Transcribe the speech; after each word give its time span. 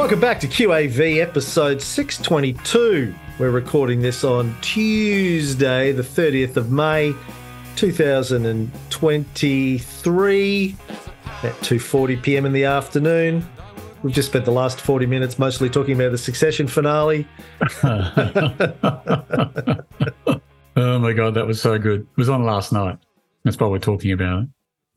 Welcome 0.00 0.18
back 0.18 0.40
to 0.40 0.48
QAV 0.48 1.20
episode 1.20 1.80
622. 1.82 3.14
We're 3.38 3.50
recording 3.50 4.00
this 4.00 4.24
on 4.24 4.56
Tuesday, 4.62 5.92
the 5.92 6.02
30th 6.02 6.56
of 6.56 6.72
May, 6.72 7.14
2023 7.76 10.76
at 11.42 11.52
2:40 11.52 12.22
p.m. 12.22 12.46
in 12.46 12.54
the 12.54 12.64
afternoon. 12.64 13.46
We've 14.02 14.14
just 14.14 14.30
spent 14.30 14.46
the 14.46 14.52
last 14.52 14.80
40 14.80 15.04
minutes 15.04 15.38
mostly 15.38 15.68
talking 15.68 15.96
about 15.96 16.12
the 16.12 16.18
Succession 16.18 16.66
finale. 16.66 17.28
oh 17.82 17.98
my 20.98 21.12
god, 21.12 21.34
that 21.34 21.46
was 21.46 21.60
so 21.60 21.78
good. 21.78 22.00
It 22.00 22.16
was 22.16 22.30
on 22.30 22.44
last 22.44 22.72
night. 22.72 22.96
That's 23.44 23.60
why 23.60 23.66
we're 23.66 23.78
talking 23.78 24.12
about 24.12 24.44
it. 24.44 24.48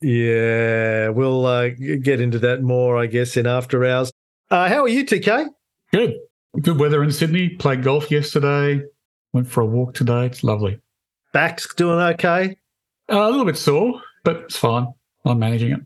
Yeah, 0.02 1.10
we'll 1.10 1.46
uh, 1.46 1.68
get 1.68 2.22
into 2.22 2.40
that 2.40 2.64
more, 2.64 2.98
I 2.98 3.08
guess, 3.08 3.36
in 3.36 3.46
after 3.46 3.84
hours. 3.84 4.14
Uh, 4.54 4.70
how 4.70 4.84
are 4.84 4.88
you, 4.88 5.04
TK? 5.04 5.48
Good. 5.92 6.14
Good 6.62 6.80
weather 6.80 7.04
in 7.04 7.12
Sydney. 7.12 7.50
Played 7.50 7.82
golf 7.82 8.12
yesterday. 8.12 8.84
Went 9.32 9.48
for 9.48 9.62
a 9.62 9.66
walk 9.66 9.96
today. 9.96 10.28
It's 10.28 10.44
lovely. 10.44 10.80
Back's 11.32 11.74
doing 11.74 11.98
okay? 11.98 12.56
Uh, 13.12 13.24
a 13.24 13.30
little 13.32 13.46
bit 13.46 13.58
sore, 13.58 14.00
but 14.24 14.36
it's 14.36 14.56
fine. 14.56 14.94
I'm 15.26 15.40
managing 15.40 15.72
it. 15.72 15.80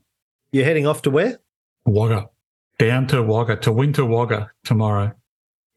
You're 0.51 0.65
heading 0.65 0.85
off 0.85 1.01
to 1.03 1.09
where? 1.09 1.39
Wagga. 1.85 2.27
Down 2.77 3.07
to 3.07 3.23
Wagga, 3.23 3.55
to 3.55 3.71
Winter 3.71 4.03
Wagga 4.03 4.51
tomorrow. 4.65 5.13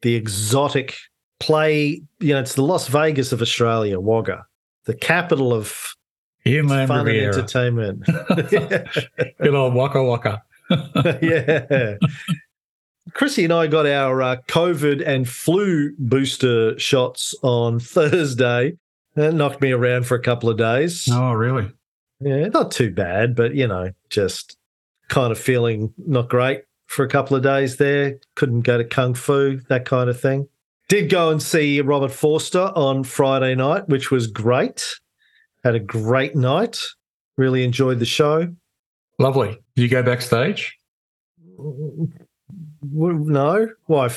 The 0.03 0.17
exotic 0.17 0.97
play, 1.39 2.03
you 2.19 2.35
know, 2.35 2.41
it's 2.41 2.57
the 2.57 2.63
Las 2.63 2.89
Vegas 2.89 3.31
of 3.31 3.41
Australia, 3.41 4.01
Wagga, 4.01 4.47
the 4.87 4.95
capital 4.95 5.55
of 5.55 5.95
Inland 6.45 6.89
fun 6.89 7.07
Riviera. 7.07 7.29
and 7.29 7.37
entertainment. 7.37 8.05
Good 9.41 9.55
old 9.55 9.75
Waka 9.75 10.03
Waka. 10.03 10.43
yeah. 11.23 11.97
Chrissy 13.15 13.45
and 13.45 13.53
I 13.53 13.67
got 13.67 13.87
our 13.87 14.23
uh, 14.23 14.37
COVID 14.49 15.07
and 15.07 15.29
flu 15.29 15.95
booster 15.99 16.79
shots 16.79 17.35
on 17.43 17.81
Thursday. 17.81 18.77
That 19.15 19.35
knocked 19.35 19.61
me 19.61 19.73
around 19.73 20.07
for 20.07 20.15
a 20.15 20.23
couple 20.23 20.49
of 20.49 20.57
days. 20.57 21.09
Oh, 21.11 21.33
really? 21.33 21.71
Yeah, 22.21 22.49
not 22.49 22.71
too 22.71 22.93
bad, 22.93 23.35
but 23.35 23.55
you 23.55 23.67
know, 23.67 23.91
just 24.09 24.57
kind 25.09 25.33
of 25.33 25.39
feeling 25.39 25.93
not 25.99 26.29
great 26.29 26.63
for 26.87 27.05
a 27.05 27.09
couple 27.09 27.37
of 27.37 27.43
days 27.43 27.77
there. 27.77 28.19
Couldn't 28.37 28.63
go 28.63 28.79
to 28.79 28.85
Kung 28.85 29.15
Fu, 29.15 29.61
that 29.69 29.85
kind 29.85 30.09
of 30.09 30.21
thing. 30.21 30.49
Did 30.89 31.09
go 31.09 31.31
and 31.31 31.43
see 31.43 31.81
Robert 31.81 32.11
Forster 32.11 32.73
on 32.75 33.05
Friday 33.05 33.55
night, 33.55 33.89
which 33.89 34.11
was 34.11 34.27
great. 34.27 34.85
Had 35.63 35.75
a 35.75 35.81
great 35.81 36.35
night. 36.35 36.79
Really 37.37 37.65
enjoyed 37.65 38.01
the 38.01 38.07
show. 38.07 38.55
Lovely. 39.19 39.59
Did 39.77 39.83
you 39.83 39.89
go 39.89 40.03
backstage? 40.03 40.77
No, 42.83 43.69
why? 43.87 44.09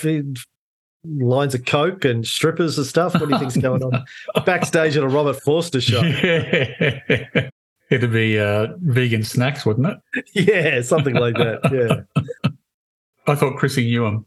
Lines 1.06 1.54
of 1.54 1.66
coke 1.66 2.06
and 2.06 2.26
strippers 2.26 2.78
and 2.78 2.88
stuff. 2.88 3.14
What 3.14 3.28
do 3.28 3.34
you 3.34 3.40
think's 3.40 3.58
going 3.58 3.84
on 3.84 4.06
backstage 4.46 4.96
at 4.96 5.04
a 5.04 5.08
Robert 5.08 5.42
Forster 5.42 5.82
show? 5.82 6.02
Yeah. 6.02 7.50
It'd 7.90 8.12
be 8.12 8.40
uh, 8.40 8.68
vegan 8.82 9.24
snacks, 9.24 9.66
wouldn't 9.66 9.88
it? 10.16 10.30
yeah, 10.34 10.82
something 10.82 11.14
like 11.14 11.36
that. 11.36 11.60
Yeah. 11.72 12.52
I 13.28 13.36
thought 13.36 13.58
Chrissy 13.58 13.86
knew 13.86 14.06
him. 14.06 14.26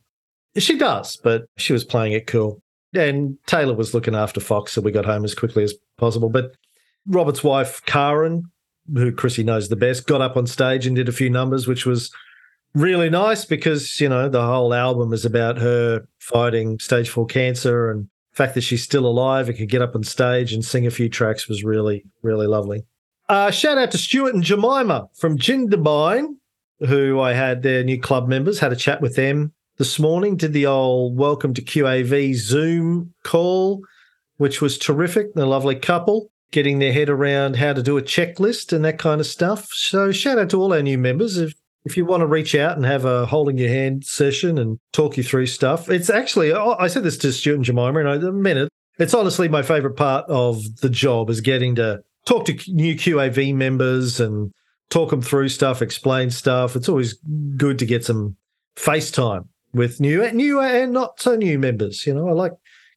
She 0.57 0.79
does, 0.79 1.17
but 1.17 1.47
she 1.57 1.73
was 1.73 1.85
playing 1.85 2.13
it 2.13 2.27
cool. 2.27 2.63
And 2.95 3.37
Taylor 3.47 3.75
was 3.75 3.93
looking 3.93 4.15
after 4.15 4.41
Fox, 4.41 4.73
so 4.73 4.81
we 4.81 4.93
got 4.93 5.05
home 5.05 5.25
as 5.25 5.35
quickly 5.35 5.65
as 5.65 5.75
possible. 5.99 6.29
But 6.29 6.53
Robert's 7.07 7.43
wife, 7.43 7.83
Karen, 7.87 8.51
who 8.95 9.13
Chrissy 9.13 9.43
knows 9.43 9.69
the 9.69 9.77
best, 9.77 10.07
got 10.07 10.21
up 10.21 10.37
on 10.37 10.47
stage 10.47 10.87
and 10.87 10.95
did 10.95 11.09
a 11.09 11.13
few 11.13 11.29
numbers, 11.29 11.67
which 11.67 11.85
was 11.85 12.11
really 12.77 13.09
nice 13.09 13.45
because, 13.47 14.01
you 14.01 14.09
know, 14.09 14.29
the 14.29 14.45
whole 14.45 14.75
album 14.75 15.13
is 15.13 15.25
about 15.25 15.59
her 15.59 16.07
fighting 16.19 16.79
stage 16.79 17.09
four 17.09 17.27
cancer 17.27 17.91
and 17.91 18.05
the 18.33 18.37
fact 18.37 18.55
that 18.55 18.61
she's 18.61 18.83
still 18.83 19.07
alive 19.07 19.49
and 19.49 19.57
could 19.57 19.71
get 19.71 19.81
up 19.81 19.95
on 19.95 20.03
stage 20.05 20.53
and 20.53 20.65
sing 20.65 20.87
a 20.87 20.91
few 20.91 21.09
tracks 21.09 21.49
was 21.49 21.65
really, 21.65 22.05
really 22.23 22.47
lovely. 22.47 22.85
Uh, 23.29 23.51
shout 23.51 23.79
out 23.79 23.91
to 23.91 23.99
Stuart 23.99 24.35
and 24.35 24.45
Jemima 24.45 25.09
from 25.19 25.39
Jindabyne, 25.39 26.35
who 26.81 27.19
I 27.19 27.33
had 27.33 27.63
their 27.63 27.83
new 27.83 28.01
club 28.01 28.29
members, 28.29 28.61
had 28.61 28.73
a 28.73 28.77
chat 28.77 29.01
with 29.01 29.17
them 29.17 29.53
this 29.79 29.99
morning, 29.99 30.37
did 30.37 30.53
the 30.53 30.67
old 30.67 31.19
welcome 31.19 31.55
to 31.55 31.63
QAV 31.63 32.35
Zoom 32.35 33.15
call, 33.25 33.83
which 34.37 34.61
was 34.61 34.77
terrific. 34.79 35.35
The 35.35 35.47
lovely 35.47 35.77
couple 35.77 36.31
getting 36.53 36.79
their 36.79 36.93
head 36.93 37.09
around 37.09 37.57
how 37.57 37.73
to 37.73 37.83
do 37.83 37.99
a 37.99 38.03
checklist 38.03 38.73
and 38.73 38.85
that 38.85 38.99
kind 38.99 39.21
of 39.21 39.27
stuff. 39.27 39.67
So 39.73 40.13
shout 40.13 40.39
out 40.39 40.51
to 40.51 40.61
all 40.61 40.73
our 40.73 40.83
new 40.83 40.99
members. 40.99 41.39
If 41.39 41.55
if 41.87 41.97
you 41.97 42.05
want 42.05 42.21
to 42.21 42.27
reach 42.27 42.55
out 42.55 42.77
and 42.77 42.85
have 42.85 43.05
a 43.05 43.25
holding 43.25 43.57
your 43.57 43.71
hand 43.71 44.05
session 44.05 44.59
and 44.59 44.79
talk 44.93 45.17
you 45.17 45.23
through 45.23 45.47
stuff, 45.47 45.89
it's 45.89 46.11
actually 46.11 46.53
I 46.53 46.89
said 46.89 47.05
this 47.05 47.17
to 47.19 47.33
Stuart 47.33 47.55
and 47.55 47.65
Jemima, 47.65 48.05
and 48.05 48.43
meant 48.43 48.59
it. 48.59 48.69
It's 48.99 49.15
honestly 49.15 49.49
my 49.49 49.63
favorite 49.63 49.97
part 49.97 50.25
of 50.29 50.63
the 50.81 50.91
job 50.91 51.31
is 51.31 51.41
getting 51.41 51.77
to 51.77 52.03
talk 52.27 52.45
to 52.47 52.59
new 52.69 52.95
QAV 52.97 53.55
members 53.55 54.21
and 54.21 54.53
talk 54.91 55.11
them 55.11 55.23
through 55.23 55.49
stuff, 55.49 55.81
explain 55.81 56.31
stuff. 56.31 56.77
It's 56.77 56.89
always 56.89 57.15
good 57.57 57.79
to 57.79 57.87
get 57.87 58.05
some 58.05 58.37
FaceTime 58.77 59.47
with 59.73 60.01
new, 60.01 60.31
new 60.33 60.61
and 60.61 60.93
not 60.93 61.21
so 61.21 61.37
new 61.37 61.59
members. 61.59 62.07
You 62.07 62.15
know, 62.15 62.29
I 62.29 62.33
like 62.33 62.53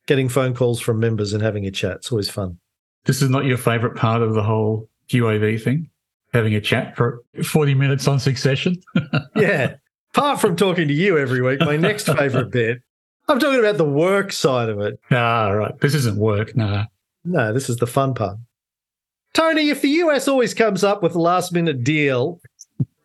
getting 0.07 0.29
phone 0.29 0.55
calls 0.55 0.79
from 0.79 0.99
members 0.99 1.33
and 1.33 1.44
having 1.44 1.66
a 1.66 1.72
chat. 1.72 1.97
It's 1.97 2.11
always 2.11 2.29
fun. 2.29 2.57
This 3.05 3.22
is 3.22 3.29
not 3.29 3.45
your 3.45 3.57
favorite 3.57 3.95
part 3.95 4.22
of 4.22 4.33
the 4.33 4.44
whole 4.44 4.89
QAV 5.09 5.61
thing? 5.61 5.89
Having 6.34 6.56
a 6.56 6.62
chat 6.62 6.95
for 6.95 7.23
40 7.44 7.73
minutes 7.73 8.07
on 8.07 8.19
succession? 8.19 8.75
yeah. 9.35 9.75
Apart 10.13 10.40
from 10.40 10.56
talking 10.56 10.88
to 10.88 10.94
you 10.94 11.17
every 11.17 11.41
week, 11.41 11.59
my 11.59 11.78
next 11.78 12.06
favorite 12.07 12.51
bit, 12.51 12.81
I'm 13.28 13.40
talking 13.40 13.59
about 13.59 13.78
the 13.78 13.85
work 13.85 14.31
side 14.31 14.69
of 14.69 14.79
it. 14.79 15.00
ah, 15.12 15.50
right. 15.50 15.79
This 15.79 15.94
isn't 15.95 16.17
work. 16.17 16.56
Nah. 16.56 16.85
No, 17.23 17.53
this 17.53 17.69
is 17.69 17.78
the 17.78 17.88
fun 17.88 18.13
part. 18.13 18.38
Tony, 19.34 19.69
if 19.69 19.81
the 19.81 19.90
US 19.90 20.28
always 20.28 20.53
comes 20.53 20.84
up 20.84 21.03
with 21.03 21.16
a 21.16 21.22
last 21.22 21.51
minute 21.53 21.84
deal 21.84 22.41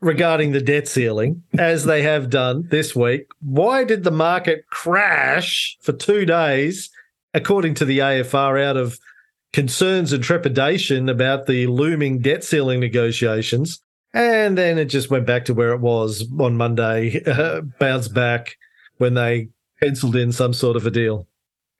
regarding 0.00 0.52
the 0.52 0.60
debt 0.60 0.88
ceiling, 0.88 1.42
as 1.58 1.84
they 1.84 2.02
have 2.02 2.30
done 2.30 2.66
this 2.70 2.94
week, 2.94 3.26
why 3.40 3.84
did 3.84 4.04
the 4.04 4.10
market 4.10 4.66
crash 4.68 5.76
for 5.82 5.92
two 5.92 6.24
days, 6.24 6.90
according 7.34 7.74
to 7.74 7.84
the 7.84 7.98
AFR, 7.98 8.62
out 8.62 8.76
of 8.76 8.98
concerns 9.54 10.12
and 10.12 10.22
trepidation 10.22 11.08
about 11.08 11.46
the 11.46 11.68
looming 11.68 12.18
debt 12.18 12.42
ceiling 12.42 12.80
negotiations? 12.80 13.80
And 14.12 14.58
then 14.58 14.78
it 14.78 14.86
just 14.86 15.10
went 15.10 15.26
back 15.26 15.44
to 15.44 15.54
where 15.54 15.72
it 15.72 15.80
was 15.80 16.28
on 16.38 16.56
Monday, 16.56 17.22
uh, 17.26 17.60
bounced 17.78 18.12
back 18.12 18.56
when 18.98 19.14
they 19.14 19.48
penciled 19.80 20.16
in 20.16 20.32
some 20.32 20.52
sort 20.52 20.76
of 20.76 20.86
a 20.86 20.90
deal. 20.90 21.28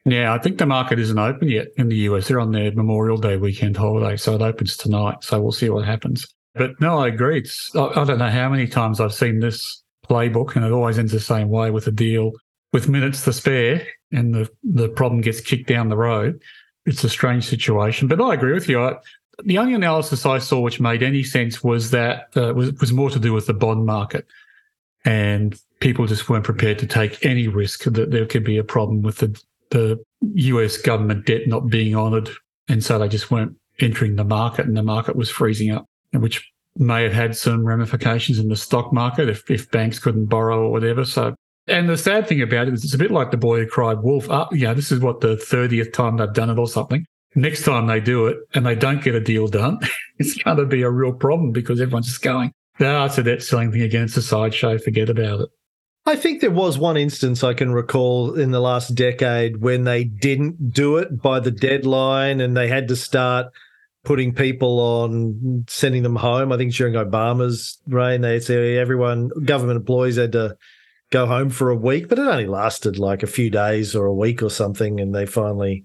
Yeah, 0.05 0.33
I 0.33 0.39
think 0.39 0.59
the 0.59 0.67
market 0.67 1.01
isn't 1.01 1.19
open 1.19 1.49
yet 1.49 1.69
in 1.77 1.89
the 1.89 1.97
US. 1.97 2.29
They're 2.29 2.39
on 2.39 2.53
their 2.53 2.71
Memorial 2.73 3.17
Day 3.17 3.37
weekend 3.37 3.77
holiday, 3.77 4.17
so 4.17 4.35
it 4.35 4.43
opens 4.43 4.77
tonight. 4.77 5.25
So 5.25 5.41
we'll 5.41 5.53
see 5.53 5.71
what 5.71 5.85
happens. 5.85 6.27
But 6.55 6.81
no, 6.81 6.99
I 6.99 7.09
agree. 7.09 7.39
It's, 7.39 7.75
I, 7.75 7.87
I 7.87 8.05
don't 8.05 8.19
know 8.19 8.31
how 8.31 8.49
many 8.49 8.69
times 8.69 9.01
I've 9.01 9.15
seen 9.15 9.41
this 9.41 9.83
playbook, 10.09 10.55
and 10.55 10.65
it 10.65 10.71
always 10.71 10.99
ends 10.99 11.11
the 11.11 11.21
same 11.21 11.49
way 11.49 11.73
with 11.73 11.89
a 11.89 11.93
deal 11.93 12.33
with 12.73 12.89
minutes 12.89 13.25
to 13.25 13.33
spare, 13.33 13.87
and 14.13 14.35
the 14.35 14.49
the 14.63 14.89
problem 14.89 15.23
gets 15.23 15.41
kicked 15.41 15.69
down 15.69 15.89
the 15.89 15.97
road. 15.97 16.41
It's 16.87 17.05
a 17.05 17.09
strange 17.09 17.45
situation, 17.47 18.09
but 18.09 18.21
I 18.21 18.35
agree 18.35 18.53
with 18.53 18.69
you. 18.69 18.83
I, 18.83 18.97
the 19.43 19.59
only 19.59 19.75
analysis 19.75 20.27
I 20.27 20.39
saw 20.39 20.61
which 20.61 20.81
made 20.81 21.03
any 21.03 21.23
sense 21.23 21.65
was 21.65 21.91
that 21.91 22.29
uh, 22.37 22.53
was 22.55 22.73
was 22.75 22.93
more 22.93 23.11
to 23.11 23.19
do 23.19 23.33
with 23.33 23.47
the 23.47 23.55
bond 23.55 23.87
market, 23.87 24.27
and 25.05 25.59
people 25.81 26.07
just 26.07 26.29
weren't 26.29 26.45
prepared 26.45 26.79
to 26.81 26.87
take 26.87 27.25
any 27.25 27.49
risk 27.49 27.85
that 27.85 28.11
there 28.11 28.27
could 28.27 28.45
be 28.45 28.59
a 28.59 28.65
problem 28.65 29.03
with 29.03 29.19
the 29.19 29.41
the 29.71 30.03
US 30.21 30.77
government 30.77 31.27
debt 31.27 31.49
not 31.49 31.69
being 31.69 31.97
honoured, 31.97 32.31
and 32.69 32.85
so 32.85 32.99
they 32.99 33.09
just 33.09 33.31
weren't 33.31 33.57
entering 33.81 34.17
the 34.17 34.25
market, 34.25 34.67
and 34.67 34.77
the 34.77 34.83
market 34.83 35.17
was 35.17 35.31
freezing 35.31 35.71
up, 35.71 35.87
which 36.13 36.53
may 36.77 37.03
have 37.03 37.13
had 37.13 37.37
some 37.37 37.65
ramifications 37.65 38.39
in 38.39 38.49
the 38.49 38.57
stock 38.57 38.93
market 38.93 39.29
if, 39.29 39.49
if 39.51 39.71
banks 39.71 39.99
couldn't 39.99 40.27
borrow 40.27 40.63
or 40.63 40.71
whatever. 40.71 41.05
So, 41.05 41.35
and 41.67 41.89
the 41.89 41.97
sad 41.97 42.29
thing 42.29 42.43
about 42.43 42.69
it 42.69 42.75
is, 42.75 42.85
it's 42.85 42.95
a 42.95 42.99
bit 42.99 43.11
like 43.11 43.31
the 43.31 43.37
boy 43.37 43.61
who 43.61 43.67
cried 43.67 44.03
wolf. 44.03 44.29
Uh, 44.31 44.47
you 44.53 44.67
know, 44.67 44.75
this 44.75 44.93
is 44.93 45.01
what 45.01 45.21
the 45.21 45.37
thirtieth 45.37 45.93
time 45.93 46.17
they've 46.17 46.33
done 46.33 46.51
it 46.51 46.59
or 46.59 46.69
something. 46.69 47.05
Next 47.35 47.65
time 47.65 47.87
they 47.87 48.01
do 48.01 48.27
it 48.27 48.39
and 48.55 48.65
they 48.65 48.75
don't 48.75 49.03
get 49.03 49.15
a 49.15 49.21
deal 49.21 49.49
done, 49.49 49.81
it's 50.19 50.35
going 50.35 50.57
to 50.59 50.67
be 50.67 50.83
a 50.83 50.91
real 50.91 51.13
problem 51.13 51.53
because 51.53 51.81
everyone's 51.81 52.07
just 52.07 52.23
going, 52.23 52.53
"No, 52.79 53.05
it's 53.05 53.19
a 53.19 53.23
debt 53.23 53.43
ceiling 53.43 53.73
thing 53.73 53.83
again. 53.83 54.05
It's 54.05 54.17
a 54.17 54.23
sideshow. 54.23 54.79
Forget 54.79 55.09
about 55.09 55.41
it." 55.41 55.49
I 56.07 56.17
think 56.17 56.43
there 56.43 56.51
was 56.51 56.77
one 56.77 56.99
instance 56.99 57.43
I 57.43 57.55
can 57.55 57.73
recall 57.73 58.35
in 58.35 58.51
the 58.51 58.61
last 58.61 58.95
decade 58.95 59.63
when 59.63 59.85
they 59.85 60.05
didn't 60.05 60.73
do 60.73 60.99
it 60.99 61.23
by 61.23 61.41
the 61.41 61.51
deadline 61.51 62.43
and 62.43 62.55
they 62.55 62.69
had 62.69 62.89
to 62.89 62.97
start 62.97 63.47
putting 64.05 64.35
people 64.35 64.81
on 64.81 65.65
sending 65.67 66.03
them 66.03 66.17
home. 66.17 66.53
I 66.53 66.59
think 66.59 66.75
during 66.75 66.93
Obama's 66.93 67.79
reign, 67.87 68.21
they 68.21 68.39
said 68.39 68.59
everyone, 68.77 69.31
government 69.45 69.79
employees 69.79 70.17
had 70.17 70.33
to 70.33 70.59
go 71.15 71.27
home 71.27 71.49
for 71.49 71.71
a 71.71 71.77
week, 71.77 72.09
but 72.09 72.19
it 72.19 72.27
only 72.27 72.47
lasted 72.47 72.99
like 72.99 73.23
a 73.23 73.29
few 73.29 73.49
days 73.49 73.95
or 73.95 74.05
a 74.07 74.13
week 74.13 74.43
or 74.43 74.51
something, 74.51 74.99
and 74.99 75.15
they 75.15 75.25
finally 75.25 75.85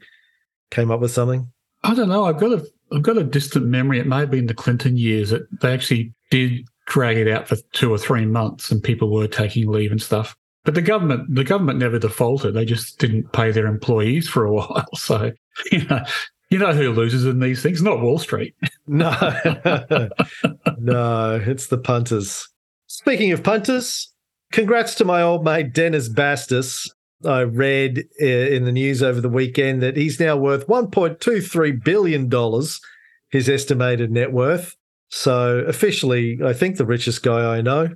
came 0.71 0.89
up 0.89 0.99
with 0.99 1.11
something. 1.11 1.51
I 1.83 1.93
don't 1.93 2.09
know. 2.09 2.25
I've 2.25 2.39
got 2.39 2.51
a 2.51 2.65
I've 2.91 3.03
got 3.03 3.19
a 3.19 3.23
distant 3.23 3.67
memory. 3.67 3.99
It 3.99 4.07
may 4.07 4.17
have 4.17 4.31
been 4.31 4.47
the 4.47 4.55
Clinton 4.55 4.97
years 4.97 5.29
that 5.29 5.43
they 5.61 5.71
actually 5.71 6.13
did 6.31 6.67
drag 6.87 7.17
it 7.17 7.27
out 7.27 7.47
for 7.47 7.57
two 7.73 7.91
or 7.93 7.99
three 7.99 8.25
months, 8.25 8.71
and 8.71 8.81
people 8.81 9.13
were 9.13 9.27
taking 9.27 9.69
leave 9.69 9.91
and 9.91 10.01
stuff. 10.01 10.35
But 10.65 10.73
the 10.73 10.81
government, 10.81 11.33
the 11.33 11.43
government 11.43 11.77
never 11.77 11.99
defaulted. 11.99 12.55
They 12.55 12.65
just 12.65 12.97
didn't 12.97 13.31
pay 13.31 13.51
their 13.51 13.67
employees 13.67 14.27
for 14.27 14.45
a 14.45 14.51
while. 14.55 14.89
So, 14.95 15.31
you 15.71 15.85
know, 15.85 16.03
you 16.49 16.57
know 16.57 16.73
who 16.73 16.91
loses 16.91 17.25
in 17.25 17.39
these 17.39 17.61
things? 17.61 17.83
Not 17.83 18.01
Wall 18.01 18.17
Street. 18.17 18.55
No, 18.91 19.11
no, 20.79 21.35
it's 21.45 21.67
the 21.67 21.77
punters. 21.77 22.49
Speaking 22.87 23.31
of 23.31 23.43
punters, 23.43 24.11
congrats 24.51 24.95
to 24.95 25.05
my 25.05 25.21
old 25.21 25.43
mate 25.43 25.73
Dennis 25.73 26.09
Bastas. 26.09 26.89
I 27.25 27.41
read 27.41 28.05
uh, 28.21 28.25
in 28.25 28.65
the 28.65 28.71
news 28.71 29.03
over 29.03 29.19
the 29.19 29.29
weekend 29.29 29.81
that 29.81 29.97
he's 29.97 30.19
now 30.19 30.37
worth 30.37 30.67
$1.23 30.67 31.83
billion, 31.83 32.29
his 33.29 33.49
estimated 33.49 34.11
net 34.11 34.31
worth. 34.31 34.75
So, 35.09 35.59
officially, 35.67 36.39
I 36.45 36.53
think 36.53 36.77
the 36.77 36.85
richest 36.85 37.23
guy 37.23 37.57
I 37.57 37.61
know. 37.61 37.89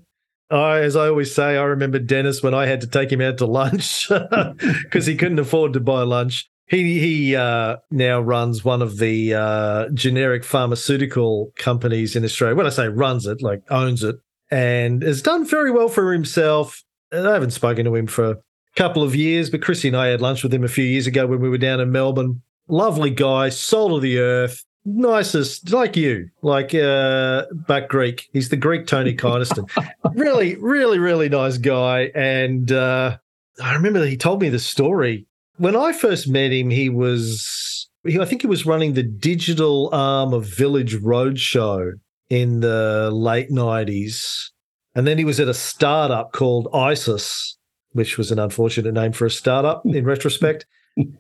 I, 0.50 0.80
as 0.80 0.96
I 0.96 1.08
always 1.08 1.34
say, 1.34 1.58
I 1.58 1.64
remember 1.64 2.00
Dennis 2.00 2.44
when 2.44 2.54
I 2.54 2.66
had 2.66 2.82
to 2.82 2.88
take 2.88 3.12
him 3.12 3.22
out 3.22 3.38
to 3.38 3.46
lunch 3.46 4.10
because 4.84 5.06
he 5.06 5.16
couldn't 5.16 5.40
afford 5.40 5.74
to 5.74 5.80
buy 5.80 6.04
lunch. 6.04 6.50
He 6.68 7.00
he 7.00 7.36
uh, 7.36 7.78
now 7.92 8.22
runs 8.22 8.64
one 8.64 8.82
of 8.82 8.98
the 8.98 9.34
uh, 9.34 9.90
generic 9.90 10.44
pharmaceutical 10.44 11.52
companies 11.58 12.16
in 12.16 12.24
Australia. 12.24 12.56
When 12.56 12.66
I 12.66 12.70
say 12.70 12.88
runs 12.88 13.26
it, 13.26 13.42
like 13.42 13.62
owns 13.70 14.04
it, 14.04 14.16
and 14.54 15.02
has 15.02 15.24
done 15.24 15.46
very 15.46 15.72
well 15.72 15.90
for 15.90 16.14
himself. 16.14 16.84
I 17.12 17.18
haven't 17.18 17.52
spoken 17.52 17.86
to 17.86 17.96
him 17.96 18.06
for 18.06 18.30
a 18.30 18.38
couple 18.76 19.02
of 19.02 19.16
years, 19.16 19.50
but 19.50 19.64
Chrissy 19.64 19.88
and 19.88 19.98
I 19.98 20.08
had 20.08 20.22
lunch 20.22 20.44
with 20.44 20.54
him 20.54 20.64
a 20.64 20.68
few 20.68 20.84
years 20.84 21.08
ago 21.08 21.26
when 21.26 21.42
we 21.42 21.50
were 21.50 21.58
down 21.58 21.80
in 21.80 21.92
Melbourne. 21.92 22.44
Lovely 22.68 23.10
guy, 23.10 23.50
soul 23.50 23.96
of 23.96 24.04
the 24.04 24.20
earth, 24.20 24.64
nicest, 24.86 25.72
like 25.72 25.98
you, 25.98 26.30
like 26.44 26.76
uh, 26.76 27.46
but 27.68 27.90
Greek. 27.90 28.30
He's 28.32 28.50
the 28.50 28.56
Greek 28.56 28.86
Tony 28.86 29.16
Kynaston. 29.16 29.68
really, 30.14 30.56
really, 30.58 31.00
really 31.00 31.30
nice 31.30 31.58
guy. 31.58 32.12
And 32.14 32.72
uh, 32.72 33.18
I 33.62 33.74
remember 33.74 34.02
that 34.02 34.10
he 34.10 34.18
told 34.18 34.40
me 34.40 34.50
the 34.50 34.60
story 34.60 35.26
when 35.58 35.76
I 35.76 35.94
first 35.94 36.28
met 36.28 36.52
him. 36.52 36.70
He 36.70 36.90
was, 36.90 37.90
I 38.06 38.26
think 38.26 38.42
he 38.42 38.48
was 38.48 38.68
running 38.68 38.94
the 38.94 39.04
digital 39.04 39.90
arm 39.92 40.32
of 40.32 40.46
Village 40.46 40.96
Roadshow 40.98 41.94
in 42.30 42.62
the 42.62 43.10
late 43.12 43.52
nineties, 43.52 44.52
and 44.96 45.08
then 45.08 45.18
he 45.18 45.26
was 45.26 45.40
at 45.40 45.48
a 45.48 45.54
startup 45.54 46.32
called 46.32 46.68
ISIS, 46.74 47.58
which 47.92 48.18
was 48.18 48.32
an 48.32 48.40
unfortunate 48.40 48.94
name 48.94 49.12
for 49.12 49.26
a 49.26 49.32
startup 49.32 49.84
in 49.86 50.06
retrospect. 50.06 50.66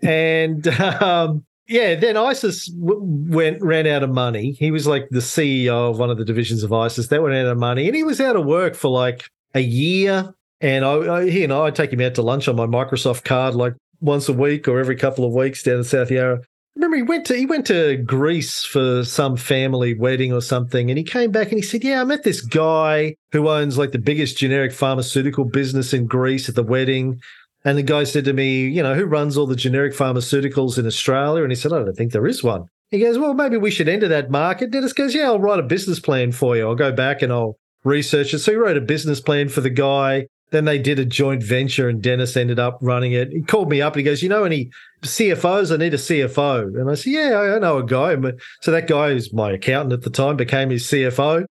and 0.02 0.68
um, 0.80 1.44
yeah, 1.68 1.96
then 1.96 2.18
ISIS 2.18 2.68
w- 2.68 3.02
went 3.02 3.62
ran 3.62 3.88
out 3.88 4.04
of 4.04 4.10
money. 4.10 4.52
He 4.60 4.72
was 4.72 4.86
like 4.86 5.08
the 5.10 5.20
CEO 5.20 5.92
of 5.92 6.00
one 6.00 6.10
of 6.10 6.18
the 6.18 6.26
divisions 6.26 6.64
of 6.64 6.74
ISIS. 6.74 7.08
They 7.08 7.20
went 7.20 7.36
out 7.36 7.48
of 7.48 7.58
money, 7.58 7.88
and 7.88 7.96
he 7.96 8.04
was 8.04 8.20
out 8.20 8.36
of 8.36 8.46
work 8.46 8.76
for 8.76 8.90
like 8.90 9.30
a 9.54 9.62
year. 9.62 10.34
And 10.62 10.86
I, 10.86 10.94
I 10.94 11.30
he 11.30 11.44
and 11.44 11.54
I 11.54 11.62
I'd 11.62 11.76
take 11.76 11.92
him 11.92 12.02
out 12.02 12.16
to 12.16 12.22
lunch 12.22 12.48
on 12.48 12.56
my 12.56 12.66
Microsoft 12.66 13.24
card 13.24 13.56
like 13.56 13.74
once 14.02 14.28
a 14.28 14.34
week 14.34 14.68
or 14.68 14.80
every 14.80 14.96
couple 14.96 15.26
of 15.26 15.34
weeks 15.34 15.64
down 15.64 15.78
in 15.78 15.84
South 15.84 16.12
Yarra. 16.12 16.42
Remember, 16.76 16.98
he 16.98 17.04
went 17.04 17.26
to 17.28 17.36
he 17.36 17.46
went 17.46 17.68
to 17.68 17.98
Greece 17.98 18.64
for 18.64 19.04
some 19.04 19.38
family 19.38 19.94
wedding 19.94 20.34
or 20.34 20.42
something, 20.42 20.90
and 20.90 20.98
he 20.98 21.04
came 21.04 21.32
back 21.32 21.50
and 21.50 21.58
he 21.58 21.62
said, 21.62 21.84
"Yeah, 21.84 22.02
I 22.02 22.04
met 22.04 22.24
this 22.24 22.42
guy 22.42 23.16
who 23.32 23.48
owns 23.48 23.78
like 23.78 23.92
the 23.92 24.00
biggest 24.00 24.38
generic 24.38 24.72
pharmaceutical 24.72 25.46
business 25.46 25.94
in 25.94 26.08
Greece 26.08 26.50
at 26.50 26.56
the 26.56 26.64
wedding." 26.64 27.20
And 27.66 27.78
the 27.78 27.84
guy 27.84 28.04
said 28.04 28.26
to 28.26 28.34
me, 28.34 28.68
you 28.68 28.84
know, 28.84 28.94
who 28.94 29.06
runs 29.06 29.38
all 29.38 29.48
the 29.48 29.56
generic 29.56 29.94
pharmaceuticals 29.94 30.78
in 30.78 30.86
Australia? 30.86 31.44
And 31.44 31.52
he 31.52 31.56
said, 31.56 31.72
I 31.72 31.80
don't 31.80 31.96
think 31.96 32.12
there 32.12 32.28
is 32.28 32.44
one. 32.44 32.66
He 32.92 33.00
goes, 33.00 33.18
well, 33.18 33.34
maybe 33.34 33.58
we 33.58 33.72
should 33.72 33.88
enter 33.88 34.08
that 34.10 34.30
market. 34.30 34.72
Dennis 34.72 34.94
goes, 34.94 35.16
yeah, 35.16 35.26
I'll 35.26 35.40
write 35.40 35.60
a 35.60 35.64
business 35.64 36.00
plan 36.00 36.32
for 36.32 36.56
you. 36.58 36.68
I'll 36.68 36.76
go 36.76 36.92
back 36.92 37.22
and 37.22 37.32
I'll 37.32 37.58
research 37.84 38.34
it. 38.34 38.40
So 38.40 38.52
he 38.52 38.58
wrote 38.58 38.78
a 38.78 38.82
business 38.82 39.22
plan 39.22 39.50
for 39.50 39.62
the 39.62 39.70
guy. 39.70 40.28
Then 40.54 40.66
they 40.66 40.78
did 40.78 41.00
a 41.00 41.06
joint 41.06 41.42
venture 41.42 41.90
and 41.90 42.00
Dennis 42.00 42.38
ended 42.38 42.60
up 42.60 42.78
running 42.80 43.14
it. 43.14 43.32
He 43.32 43.42
called 43.42 43.72
me 43.72 43.82
up 43.82 43.94
and 43.94 44.02
he 44.02 44.04
goes, 44.04 44.22
you 44.22 44.30
know 44.30 44.44
any 44.44 44.70
CFOs? 45.02 45.74
I 45.74 45.78
need 45.78 45.96
a 45.96 45.98
CFO. 45.98 46.80
And 46.80 46.92
I 46.92 46.94
said, 46.94 47.12
yeah, 47.12 47.56
I 47.56 47.58
know 47.58 47.80
a 47.80 47.84
guy. 47.84 48.16
So 48.62 48.70
that 48.70 48.88
guy 48.88 49.10
who's 49.10 49.34
my 49.34 49.54
accountant 49.54 49.94
at 49.94 50.04
the 50.04 50.12
time 50.12 50.38
became 50.38 50.70
his 50.70 50.84
CFO. 50.84 51.46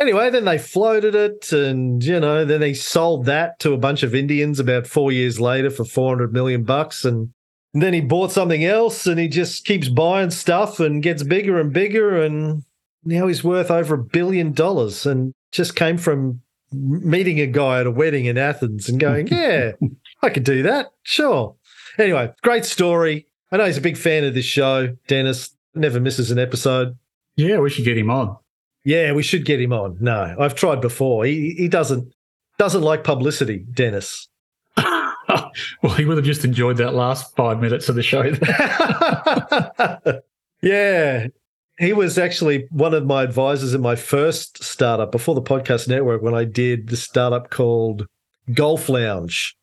Anyway, 0.00 0.28
then 0.30 0.44
they 0.44 0.58
floated 0.58 1.14
it, 1.14 1.52
and 1.52 2.02
you 2.04 2.18
know, 2.20 2.44
then 2.44 2.60
they 2.60 2.74
sold 2.74 3.26
that 3.26 3.58
to 3.60 3.72
a 3.72 3.78
bunch 3.78 4.04
of 4.04 4.14
Indians 4.14 4.60
about 4.60 4.86
four 4.86 5.10
years 5.10 5.40
later 5.40 5.70
for 5.70 5.84
four 5.84 6.10
hundred 6.10 6.32
million 6.32 6.62
bucks, 6.62 7.04
and 7.04 7.32
then 7.74 7.92
he 7.92 8.00
bought 8.00 8.30
something 8.30 8.64
else, 8.64 9.08
and 9.08 9.18
he 9.18 9.26
just 9.26 9.64
keeps 9.64 9.88
buying 9.88 10.30
stuff 10.30 10.78
and 10.78 11.02
gets 11.02 11.24
bigger 11.24 11.58
and 11.58 11.72
bigger, 11.72 12.22
and 12.22 12.62
now 13.04 13.26
he's 13.26 13.42
worth 13.42 13.72
over 13.72 13.96
a 13.96 14.04
billion 14.04 14.52
dollars, 14.52 15.04
and 15.04 15.34
just 15.50 15.74
came 15.74 15.98
from 15.98 16.42
meeting 16.72 17.40
a 17.40 17.46
guy 17.46 17.80
at 17.80 17.86
a 17.86 17.90
wedding 17.90 18.26
in 18.26 18.38
Athens 18.38 18.88
and 18.88 19.00
going, 19.00 19.26
yeah, 19.30 19.72
I 20.22 20.30
could 20.30 20.44
do 20.44 20.62
that, 20.62 20.92
sure. 21.02 21.56
Anyway, 21.98 22.32
great 22.42 22.64
story. 22.64 23.26
I 23.50 23.56
know 23.56 23.66
he's 23.66 23.78
a 23.78 23.82
big 23.82 23.96
fan 23.96 24.24
of 24.24 24.34
this 24.34 24.44
show. 24.44 24.96
Dennis 25.06 25.50
never 25.74 26.00
misses 26.00 26.30
an 26.30 26.38
episode. 26.38 26.96
Yeah, 27.36 27.58
we 27.58 27.70
should 27.70 27.84
get 27.84 27.96
him 27.96 28.10
on. 28.10 28.36
Yeah, 28.84 29.12
we 29.12 29.22
should 29.22 29.44
get 29.44 29.60
him 29.60 29.72
on. 29.72 29.96
No, 30.00 30.36
I've 30.38 30.54
tried 30.54 30.80
before. 30.80 31.24
He 31.24 31.54
he 31.56 31.68
doesn't 31.68 32.12
doesn't 32.58 32.82
like 32.82 33.04
publicity, 33.04 33.58
Dennis. 33.58 34.28
well, 34.76 35.94
he 35.96 36.04
would 36.04 36.16
have 36.16 36.26
just 36.26 36.44
enjoyed 36.44 36.76
that 36.78 36.94
last 36.94 37.34
five 37.36 37.60
minutes 37.60 37.88
of 37.88 37.94
the 37.96 38.02
show. 38.02 38.22
yeah, 40.62 41.28
he 41.78 41.92
was 41.92 42.18
actually 42.18 42.66
one 42.70 42.92
of 42.92 43.06
my 43.06 43.22
advisors 43.22 43.72
in 43.72 43.80
my 43.80 43.94
first 43.94 44.62
startup 44.62 45.12
before 45.12 45.34
the 45.34 45.42
podcast 45.42 45.88
network 45.88 46.22
when 46.22 46.34
I 46.34 46.44
did 46.44 46.88
the 46.88 46.96
startup 46.96 47.50
called 47.50 48.06
Golf 48.52 48.88
Lounge, 48.88 49.56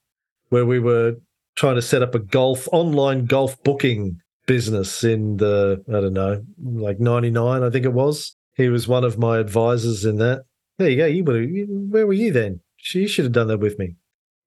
where 0.50 0.66
we 0.66 0.80
were 0.80 1.16
trying 1.56 1.76
to 1.76 1.82
set 1.82 2.02
up 2.02 2.16
a 2.16 2.20
golf 2.20 2.68
online 2.72 3.26
golf 3.26 3.62
booking 3.64 4.20
business 4.46 5.04
in 5.04 5.38
the 5.38 5.84
I 5.90 6.00
don't 6.00 6.14
know, 6.14 6.44
like 6.64 7.00
99 7.00 7.64
I 7.64 7.70
think 7.70 7.86
it 7.86 7.94
was. 7.94 8.36
He 8.56 8.70
was 8.70 8.88
one 8.88 9.04
of 9.04 9.18
my 9.18 9.40
advisors 9.40 10.06
in 10.06 10.18
that. 10.18 10.46
There 10.78 10.90
you 10.90 10.98
go. 10.98 11.06
You 11.06 11.24
would 11.26 11.36
have, 11.36 11.68
where 11.70 12.08
were 12.08 12.14
you 12.14 12.32
then? 12.32 12.62
You 12.94 13.08
should 13.08 13.26
have 13.26 13.34
done 13.34 13.48
that 13.48 13.60
with 13.60 13.78
me. 13.78 13.96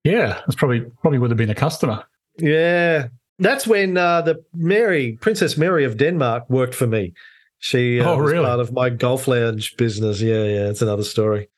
Yeah, 0.04 0.40
that's 0.46 0.54
probably 0.54 0.86
probably 1.02 1.18
would 1.18 1.30
have 1.30 1.36
been 1.38 1.50
a 1.50 1.54
customer. 1.54 2.04
Yeah, 2.38 3.08
that's 3.38 3.66
when 3.66 3.96
uh, 3.98 4.22
the 4.22 4.42
Mary 4.54 5.18
Princess 5.20 5.58
Mary 5.58 5.84
of 5.84 5.98
Denmark 5.98 6.48
worked 6.48 6.74
for 6.74 6.86
me. 6.86 7.12
She 7.58 8.00
uh, 8.00 8.10
oh, 8.10 8.18
really? 8.18 8.38
was 8.38 8.46
part 8.46 8.60
of 8.60 8.72
my 8.72 8.90
golf 8.90 9.28
lounge 9.28 9.76
business. 9.76 10.20
Yeah, 10.20 10.44
yeah, 10.44 10.68
it's 10.68 10.82
another 10.82 11.02
story. 11.02 11.48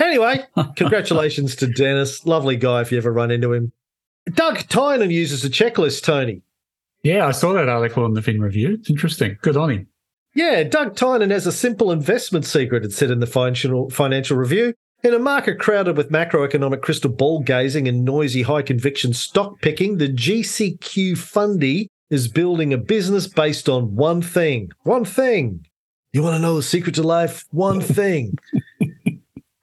Anyway, 0.00 0.44
congratulations 0.76 1.56
to 1.56 1.66
Dennis. 1.66 2.24
Lovely 2.24 2.56
guy 2.56 2.80
if 2.80 2.92
you 2.92 2.98
ever 2.98 3.12
run 3.12 3.30
into 3.30 3.52
him. 3.52 3.72
Doug 4.32 4.58
Tynan 4.68 5.10
uses 5.10 5.44
a 5.44 5.50
checklist, 5.50 6.02
Tony. 6.02 6.42
Yeah, 7.02 7.26
I 7.26 7.32
saw 7.32 7.52
that 7.54 7.68
article 7.68 8.06
in 8.06 8.14
the 8.14 8.22
Fin 8.22 8.40
Review. 8.40 8.76
It's 8.78 8.88
interesting. 8.88 9.36
Good 9.42 9.56
on 9.56 9.70
him. 9.70 9.88
Yeah, 10.34 10.62
Doug 10.62 10.94
Tynan 10.94 11.30
has 11.30 11.46
a 11.46 11.52
simple 11.52 11.90
investment 11.90 12.46
secret, 12.46 12.84
it 12.84 12.92
said 12.92 13.10
in 13.10 13.20
the 13.20 13.26
financial, 13.26 13.90
financial 13.90 14.36
review. 14.36 14.74
In 15.02 15.12
a 15.12 15.18
market 15.18 15.58
crowded 15.58 15.96
with 15.96 16.12
macroeconomic 16.12 16.80
crystal 16.80 17.10
ball 17.10 17.40
gazing 17.40 17.88
and 17.88 18.04
noisy 18.04 18.42
high 18.42 18.62
conviction 18.62 19.12
stock 19.12 19.60
picking, 19.60 19.98
the 19.98 20.08
GCQ 20.08 21.18
Fundy 21.18 21.88
is 22.12 22.28
building 22.28 22.72
a 22.72 22.78
business 22.78 23.26
based 23.26 23.68
on 23.68 23.96
one 23.96 24.20
thing. 24.20 24.70
One 24.82 25.04
thing. 25.04 25.66
You 26.12 26.22
want 26.22 26.36
to 26.36 26.38
know 26.38 26.56
the 26.56 26.62
secret 26.62 26.94
to 26.96 27.02
life? 27.02 27.46
One 27.50 27.80
thing. 27.98 28.36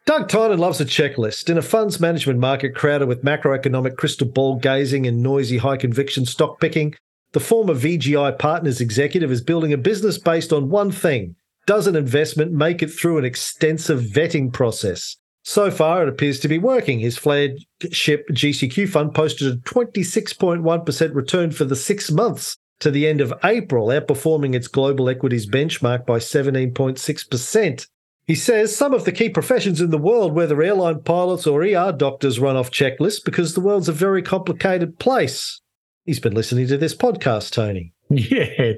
Doug 0.06 0.27
Tynan 0.27 0.58
loves 0.58 0.82
a 0.82 0.86
checklist. 0.86 1.50
In 1.50 1.60
a 1.60 1.62
funds 1.62 2.00
management 2.00 2.39
market 2.39 2.74
crowded 2.74 3.08
with 3.08 3.24
macroeconomic 3.24 3.96
crystal 3.98 4.27
ball 4.27 4.56
gazing 4.56 5.06
and 5.06 5.22
noisy 5.22 5.58
high 5.58 5.77
conviction 5.77 6.25
stock 6.25 6.60
picking, 6.60 6.96
the 7.34 7.39
former 7.39 7.75
VGI 7.75 8.39
Partners 8.39 8.82
executive 8.82 9.32
is 9.32 9.44
building 9.44 9.72
a 9.72 9.77
business 9.77 10.18
based 10.18 10.51
on 10.51 10.70
one 10.70 10.91
thing 10.91 11.36
does 11.70 11.86
an 11.86 11.96
investment 11.96 12.51
make 12.51 12.82
it 12.82 12.88
through 12.88 13.20
an 13.20 13.25
extensive 13.25 14.01
vetting 14.01 14.51
process? 14.51 15.18
So 15.50 15.72
far, 15.72 16.03
it 16.03 16.10
appears 16.10 16.39
to 16.41 16.48
be 16.48 16.60
working. 16.60 17.00
His 17.00 17.18
flagship 17.18 18.29
GCQ 18.29 18.88
fund 18.88 19.15
posted 19.15 19.51
a 19.51 19.58
26.1% 19.62 21.15
return 21.15 21.50
for 21.50 21.65
the 21.65 21.75
six 21.75 22.12
months 22.12 22.56
to 22.82 22.91
the 22.91 23.08
end 23.08 23.20
of 23.20 23.34
April, 23.44 23.88
outperforming 23.88 24.53
its 24.53 24.68
global 24.68 25.10
equities 25.10 25.50
benchmark 25.50 26.06
by 26.06 26.20
17.6%. 26.20 27.88
He 28.27 28.36
says 28.36 28.75
some 28.75 28.94
of 28.94 29.06
the 29.06 29.12
key 29.12 29.29
professions 29.29 29.82
in 29.82 29.89
the 29.89 29.98
world, 29.98 30.36
whether 30.36 30.62
airline 30.62 31.01
pilots 31.01 31.48
or 31.48 31.63
ER 31.63 31.94
doctors, 31.94 32.39
run 32.39 32.56
off 32.56 32.70
checklists 32.70 33.25
because 33.25 33.56
the 33.56 33.62
world's 33.62 33.89
a 33.89 33.91
very 33.91 34.22
complicated 34.22 35.00
place. 35.00 35.62
He's 36.06 36.20
been 36.20 36.36
listening 36.36 36.68
to 36.68 36.77
this 36.77 36.94
podcast, 36.94 37.53
Tony. 37.53 37.94
Yeah. 38.12 38.74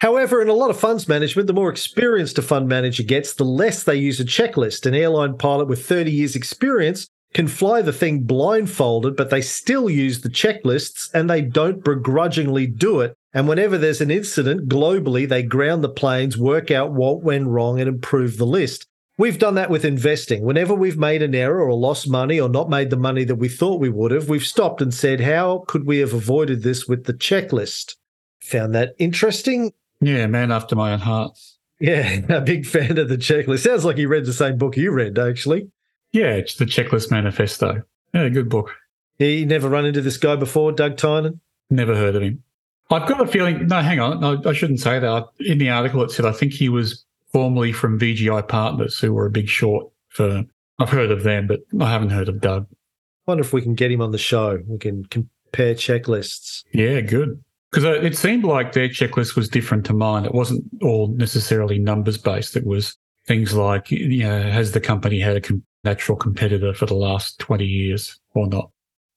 However, 0.00 0.42
in 0.42 0.48
a 0.48 0.54
lot 0.54 0.70
of 0.70 0.78
funds 0.78 1.08
management, 1.08 1.46
the 1.46 1.54
more 1.54 1.70
experienced 1.70 2.38
a 2.38 2.42
fund 2.42 2.68
manager 2.68 3.02
gets, 3.02 3.32
the 3.32 3.44
less 3.44 3.82
they 3.82 3.96
use 3.96 4.20
a 4.20 4.24
checklist. 4.24 4.84
An 4.84 4.94
airline 4.94 5.38
pilot 5.38 5.68
with 5.68 5.86
30 5.86 6.10
years' 6.10 6.36
experience 6.36 7.08
can 7.32 7.48
fly 7.48 7.82
the 7.82 7.92
thing 7.92 8.20
blindfolded, 8.20 9.16
but 9.16 9.30
they 9.30 9.40
still 9.40 9.88
use 9.88 10.20
the 10.20 10.28
checklists 10.28 11.12
and 11.14 11.28
they 11.28 11.40
don't 11.40 11.82
begrudgingly 11.82 12.66
do 12.66 13.00
it. 13.00 13.14
And 13.32 13.48
whenever 13.48 13.76
there's 13.76 14.00
an 14.00 14.10
incident 14.10 14.68
globally, 14.68 15.28
they 15.28 15.42
ground 15.42 15.82
the 15.82 15.88
planes, 15.88 16.36
work 16.38 16.70
out 16.70 16.92
what 16.92 17.22
went 17.22 17.46
wrong, 17.46 17.80
and 17.80 17.88
improve 17.88 18.36
the 18.36 18.46
list. 18.46 18.86
We've 19.18 19.38
done 19.38 19.54
that 19.54 19.70
with 19.70 19.84
investing. 19.84 20.42
Whenever 20.42 20.74
we've 20.74 20.98
made 20.98 21.22
an 21.22 21.34
error 21.34 21.62
or 21.62 21.72
lost 21.72 22.08
money 22.08 22.38
or 22.38 22.50
not 22.50 22.68
made 22.68 22.90
the 22.90 22.96
money 22.98 23.24
that 23.24 23.36
we 23.36 23.48
thought 23.48 23.80
we 23.80 23.88
would 23.88 24.10
have, 24.10 24.28
we've 24.28 24.44
stopped 24.44 24.82
and 24.82 24.92
said, 24.92 25.20
how 25.20 25.64
could 25.66 25.86
we 25.86 25.98
have 25.98 26.12
avoided 26.12 26.62
this 26.62 26.86
with 26.86 27.04
the 27.04 27.14
checklist? 27.14 27.96
Found 28.40 28.74
that 28.74 28.94
interesting. 28.98 29.72
Yeah, 30.00 30.26
man 30.26 30.52
after 30.52 30.76
my 30.76 30.92
own 30.92 31.00
heart. 31.00 31.38
Yeah, 31.80 32.20
a 32.28 32.40
big 32.40 32.66
fan 32.66 32.98
of 32.98 33.08
the 33.08 33.16
checklist. 33.16 33.60
Sounds 33.60 33.84
like 33.84 33.96
you 33.96 34.08
read 34.08 34.24
the 34.24 34.32
same 34.32 34.58
book 34.58 34.76
you 34.76 34.90
read, 34.92 35.18
actually. 35.18 35.70
Yeah, 36.12 36.32
it's 36.32 36.54
the 36.54 36.64
Checklist 36.64 37.10
Manifesto. 37.10 37.82
Yeah, 38.14 38.28
good 38.28 38.48
book. 38.48 38.74
You 39.18 39.44
never 39.44 39.68
run 39.68 39.84
into 39.84 40.00
this 40.00 40.16
guy 40.16 40.36
before, 40.36 40.72
Doug 40.72 40.96
Tynan? 40.96 41.40
Never 41.68 41.94
heard 41.94 42.16
of 42.16 42.22
him. 42.22 42.42
I've 42.90 43.08
got 43.08 43.20
a 43.20 43.26
feeling. 43.26 43.66
No, 43.66 43.82
hang 43.82 43.98
on. 44.00 44.20
No, 44.20 44.40
I 44.46 44.52
shouldn't 44.52 44.80
say 44.80 44.98
that. 44.98 45.26
In 45.40 45.58
the 45.58 45.70
article, 45.70 46.02
it 46.02 46.10
said 46.10 46.24
I 46.24 46.32
think 46.32 46.52
he 46.52 46.68
was 46.68 47.04
formerly 47.32 47.72
from 47.72 47.98
VGI 47.98 48.46
Partners, 48.48 48.98
who 48.98 49.12
were 49.12 49.26
a 49.26 49.30
big 49.30 49.48
short 49.48 49.90
firm. 50.08 50.48
I've 50.78 50.90
heard 50.90 51.10
of 51.10 51.22
them, 51.22 51.46
but 51.46 51.60
I 51.80 51.90
haven't 51.90 52.10
heard 52.10 52.28
of 52.28 52.40
Doug. 52.40 52.66
Wonder 53.26 53.42
if 53.42 53.52
we 53.52 53.62
can 53.62 53.74
get 53.74 53.90
him 53.90 54.00
on 54.00 54.12
the 54.12 54.18
show. 54.18 54.60
We 54.68 54.78
can 54.78 55.04
compare 55.06 55.74
checklists. 55.74 56.62
Yeah, 56.72 57.00
good. 57.00 57.42
Because 57.76 58.02
it 58.02 58.16
seemed 58.16 58.42
like 58.42 58.72
their 58.72 58.88
checklist 58.88 59.36
was 59.36 59.50
different 59.50 59.84
to 59.84 59.92
mine. 59.92 60.24
It 60.24 60.32
wasn't 60.32 60.64
all 60.80 61.08
necessarily 61.08 61.78
numbers 61.78 62.16
based. 62.16 62.56
It 62.56 62.64
was 62.64 62.96
things 63.26 63.52
like, 63.52 63.90
you 63.90 64.24
know, 64.24 64.40
has 64.44 64.72
the 64.72 64.80
company 64.80 65.20
had 65.20 65.36
a 65.36 65.60
natural 65.84 66.16
competitor 66.16 66.72
for 66.72 66.86
the 66.86 66.94
last 66.94 67.38
20 67.38 67.66
years 67.66 68.18
or 68.32 68.46
not? 68.46 68.70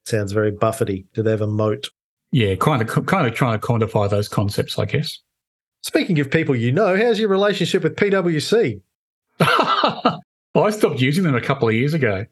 Sounds 0.04 0.34
very 0.34 0.52
Buffety. 0.52 1.06
Do 1.14 1.24
they 1.24 1.32
have 1.32 1.40
a 1.40 1.48
moat? 1.48 1.90
Yeah, 2.34 2.56
kind 2.56 2.82
of, 2.82 3.06
kind 3.06 3.26
of 3.26 3.34
trying 3.34 3.58
to 3.58 3.66
quantify 3.66 4.10
those 4.10 4.28
concepts, 4.28 4.78
I 4.78 4.84
guess. 4.84 5.20
Speaking 5.84 6.20
of 6.20 6.30
people 6.30 6.54
you 6.54 6.74
know, 6.74 6.98
how's 6.98 7.18
your 7.18 7.30
relationship 7.30 7.84
with 7.84 7.96
PwC? 7.96 8.82
I 9.40 10.20
stopped 10.72 11.00
using 11.00 11.24
them 11.24 11.36
a 11.36 11.40
couple 11.40 11.70
of 11.70 11.76
years 11.76 11.94
ago. 11.94 12.26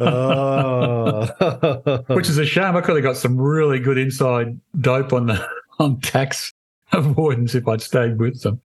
Oh. 0.00 2.04
Which 2.08 2.28
is 2.28 2.38
a 2.38 2.46
shame. 2.46 2.76
I 2.76 2.80
could 2.80 2.96
have 2.96 3.04
got 3.04 3.16
some 3.16 3.36
really 3.36 3.78
good 3.78 3.98
inside 3.98 4.58
dope 4.80 5.12
on 5.12 5.26
the 5.26 5.48
on 5.78 6.00
tax 6.00 6.52
avoidance 6.92 7.54
if 7.54 7.68
I'd 7.68 7.82
stayed 7.82 8.18
with 8.18 8.42
them. 8.42 8.60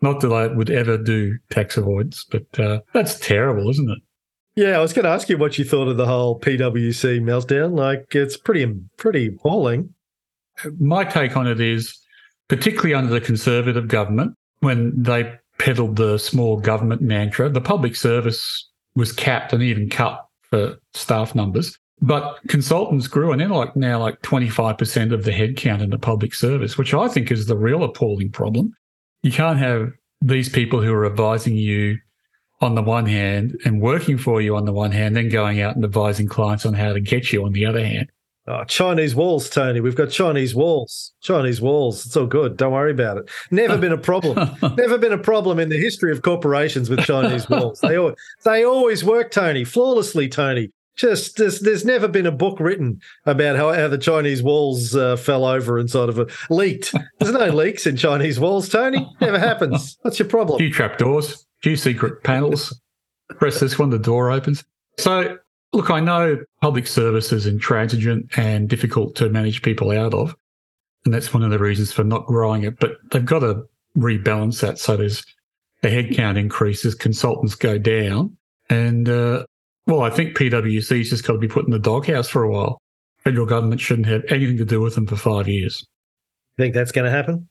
Not 0.00 0.20
that 0.20 0.32
I 0.32 0.46
would 0.46 0.70
ever 0.70 0.96
do 0.96 1.38
tax 1.50 1.76
avoidance, 1.76 2.24
but 2.30 2.60
uh, 2.60 2.80
that's 2.92 3.18
terrible, 3.18 3.68
isn't 3.70 3.90
it? 3.90 3.98
Yeah, 4.54 4.78
I 4.78 4.80
was 4.80 4.92
going 4.92 5.04
to 5.04 5.10
ask 5.10 5.28
you 5.28 5.38
what 5.38 5.58
you 5.58 5.64
thought 5.64 5.88
of 5.88 5.96
the 5.96 6.06
whole 6.06 6.38
PwC 6.40 7.20
meltdown. 7.20 7.76
Like, 7.76 8.14
it's 8.14 8.36
pretty 8.36 8.72
pretty 8.96 9.28
appalling. 9.28 9.94
My 10.78 11.04
take 11.04 11.36
on 11.36 11.46
it 11.46 11.60
is 11.60 11.96
particularly 12.48 12.94
under 12.94 13.12
the 13.12 13.20
Conservative 13.20 13.88
government, 13.88 14.34
when 14.60 15.00
they 15.00 15.38
peddled 15.58 15.96
the 15.96 16.18
small 16.18 16.58
government 16.58 17.02
mantra, 17.02 17.48
the 17.48 17.60
public 17.60 17.94
service 17.94 18.68
was 18.96 19.12
capped 19.12 19.52
and 19.52 19.62
even 19.62 19.88
cut 19.88 20.26
for 20.50 20.78
staff 20.94 21.34
numbers. 21.34 21.78
But 22.00 22.38
consultants 22.48 23.08
grew 23.08 23.32
and 23.32 23.40
they're 23.40 23.48
like 23.48 23.74
now 23.74 23.98
like 24.00 24.20
25% 24.22 25.12
of 25.12 25.24
the 25.24 25.32
headcount 25.32 25.82
in 25.82 25.90
the 25.90 25.98
public 25.98 26.32
service, 26.32 26.78
which 26.78 26.94
I 26.94 27.08
think 27.08 27.32
is 27.32 27.46
the 27.46 27.56
real 27.56 27.82
appalling 27.82 28.30
problem. 28.30 28.72
You 29.22 29.32
can't 29.32 29.58
have 29.58 29.90
these 30.20 30.48
people 30.48 30.80
who 30.80 30.92
are 30.92 31.06
advising 31.06 31.56
you 31.56 31.98
on 32.60 32.74
the 32.74 32.82
one 32.82 33.06
hand 33.06 33.58
and 33.64 33.80
working 33.80 34.18
for 34.18 34.40
you 34.40 34.56
on 34.56 34.64
the 34.64 34.72
one 34.72 34.92
hand, 34.92 35.16
then 35.16 35.28
going 35.28 35.60
out 35.60 35.76
and 35.76 35.84
advising 35.84 36.28
clients 36.28 36.66
on 36.66 36.74
how 36.74 36.92
to 36.92 37.00
get 37.00 37.32
you 37.32 37.44
on 37.44 37.52
the 37.52 37.66
other 37.66 37.84
hand. 37.84 38.10
Oh, 38.48 38.64
Chinese 38.64 39.14
walls, 39.14 39.50
Tony. 39.50 39.80
We've 39.80 39.94
got 39.94 40.08
Chinese 40.08 40.54
walls. 40.54 41.12
Chinese 41.20 41.60
walls. 41.60 42.06
It's 42.06 42.16
all 42.16 42.24
good. 42.24 42.56
Don't 42.56 42.72
worry 42.72 42.92
about 42.92 43.18
it. 43.18 43.28
Never 43.50 43.76
been 43.76 43.92
a 43.92 43.98
problem. 43.98 44.56
Never 44.78 44.96
been 44.96 45.12
a 45.12 45.18
problem 45.18 45.58
in 45.58 45.68
the 45.68 45.76
history 45.76 46.12
of 46.12 46.22
corporations 46.22 46.88
with 46.88 47.00
Chinese 47.00 47.46
walls. 47.50 47.80
They 47.80 47.96
always, 47.98 48.14
they 48.46 48.64
always 48.64 49.04
work, 49.04 49.30
Tony, 49.32 49.64
flawlessly, 49.64 50.28
Tony. 50.30 50.70
Just 50.96 51.36
there's, 51.36 51.60
there's 51.60 51.84
never 51.84 52.08
been 52.08 52.26
a 52.26 52.32
book 52.32 52.58
written 52.58 53.00
about 53.26 53.56
how, 53.56 53.72
how 53.72 53.86
the 53.86 53.98
Chinese 53.98 54.42
walls 54.42 54.96
uh, 54.96 55.16
fell 55.16 55.44
over 55.44 55.78
and 55.78 55.90
sort 55.90 56.08
of 56.08 56.18
a, 56.18 56.26
leaked. 56.48 56.94
There's 57.20 57.32
no 57.32 57.50
leaks 57.50 57.86
in 57.86 57.96
Chinese 57.96 58.40
walls, 58.40 58.68
Tony. 58.68 59.06
Never 59.20 59.38
happens. 59.38 59.98
What's 60.02 60.18
your 60.18 60.26
problem? 60.26 60.58
Few 60.58 60.72
trapdoors, 60.72 61.46
few 61.62 61.76
secret 61.76 62.24
panels. 62.24 62.80
Press 63.28 63.60
this 63.60 63.78
one, 63.78 63.90
the 63.90 63.98
door 63.98 64.30
opens. 64.30 64.64
So 64.96 65.38
Look, 65.72 65.90
I 65.90 66.00
know 66.00 66.38
public 66.60 66.86
service 66.86 67.32
is 67.32 67.46
intransigent 67.46 68.38
and 68.38 68.68
difficult 68.68 69.14
to 69.16 69.28
manage 69.28 69.62
people 69.62 69.90
out 69.90 70.14
of. 70.14 70.34
And 71.04 71.12
that's 71.14 71.32
one 71.32 71.42
of 71.42 71.50
the 71.50 71.58
reasons 71.58 71.92
for 71.92 72.04
not 72.04 72.26
growing 72.26 72.62
it. 72.64 72.78
But 72.78 72.96
they've 73.10 73.24
got 73.24 73.40
to 73.40 73.64
rebalance 73.96 74.60
that. 74.60 74.78
So 74.78 74.96
there's 74.96 75.24
the 75.82 75.88
headcount 75.88 76.38
increases, 76.38 76.94
consultants 76.94 77.54
go 77.54 77.78
down. 77.78 78.36
And, 78.70 79.08
uh, 79.08 79.44
well, 79.86 80.02
I 80.02 80.10
think 80.10 80.36
PwC's 80.36 81.10
just 81.10 81.26
got 81.26 81.34
to 81.34 81.38
be 81.38 81.48
put 81.48 81.64
in 81.64 81.70
the 81.70 81.78
doghouse 81.78 82.28
for 82.28 82.42
a 82.42 82.50
while. 82.50 82.80
Federal 83.24 83.46
government 83.46 83.80
shouldn't 83.80 84.06
have 84.06 84.24
anything 84.28 84.56
to 84.58 84.64
do 84.64 84.80
with 84.80 84.94
them 84.94 85.06
for 85.06 85.16
five 85.16 85.48
years. 85.48 85.86
Think 86.56 86.74
that's 86.74 86.92
going 86.92 87.04
to 87.04 87.10
happen? 87.10 87.48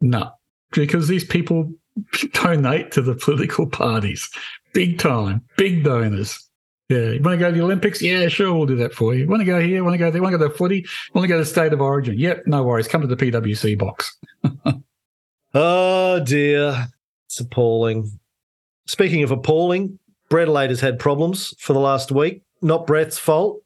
No, 0.00 0.30
because 0.72 1.08
these 1.08 1.24
people 1.24 1.72
donate 2.32 2.92
to 2.92 3.02
the 3.02 3.14
political 3.14 3.66
parties 3.66 4.30
big 4.72 4.98
time, 4.98 5.42
big 5.56 5.82
donors. 5.82 6.47
Yeah, 6.88 7.10
you 7.10 7.20
want 7.22 7.34
to 7.34 7.36
go 7.36 7.50
to 7.50 7.56
the 7.56 7.62
Olympics? 7.62 8.00
Yeah, 8.00 8.28
sure, 8.28 8.54
we'll 8.54 8.64
do 8.64 8.76
that 8.76 8.94
for 8.94 9.14
you. 9.14 9.28
Want 9.28 9.40
to 9.40 9.44
go 9.44 9.60
here? 9.60 9.84
Want 9.84 9.92
to 9.92 9.98
go 9.98 10.10
there? 10.10 10.22
Want 10.22 10.32
to 10.32 10.38
go 10.38 10.48
to 10.48 10.54
footy? 10.54 10.86
Want 11.12 11.24
to 11.24 11.28
go 11.28 11.36
to 11.36 11.44
state 11.44 11.74
of 11.74 11.82
origin? 11.82 12.18
Yep, 12.18 12.46
no 12.46 12.62
worries. 12.62 12.88
Come 12.88 13.02
to 13.02 13.06
the 13.06 13.16
PwC 13.16 13.78
box. 13.78 14.16
oh 15.54 16.20
dear, 16.20 16.88
it's 17.26 17.40
appalling. 17.40 18.10
Speaking 18.86 19.22
of 19.22 19.30
appalling, 19.30 19.98
Brett 20.30 20.48
has 20.48 20.80
had 20.80 20.98
problems 20.98 21.54
for 21.58 21.74
the 21.74 21.78
last 21.78 22.10
week. 22.10 22.42
Not 22.62 22.86
Brett's 22.86 23.18
fault 23.18 23.62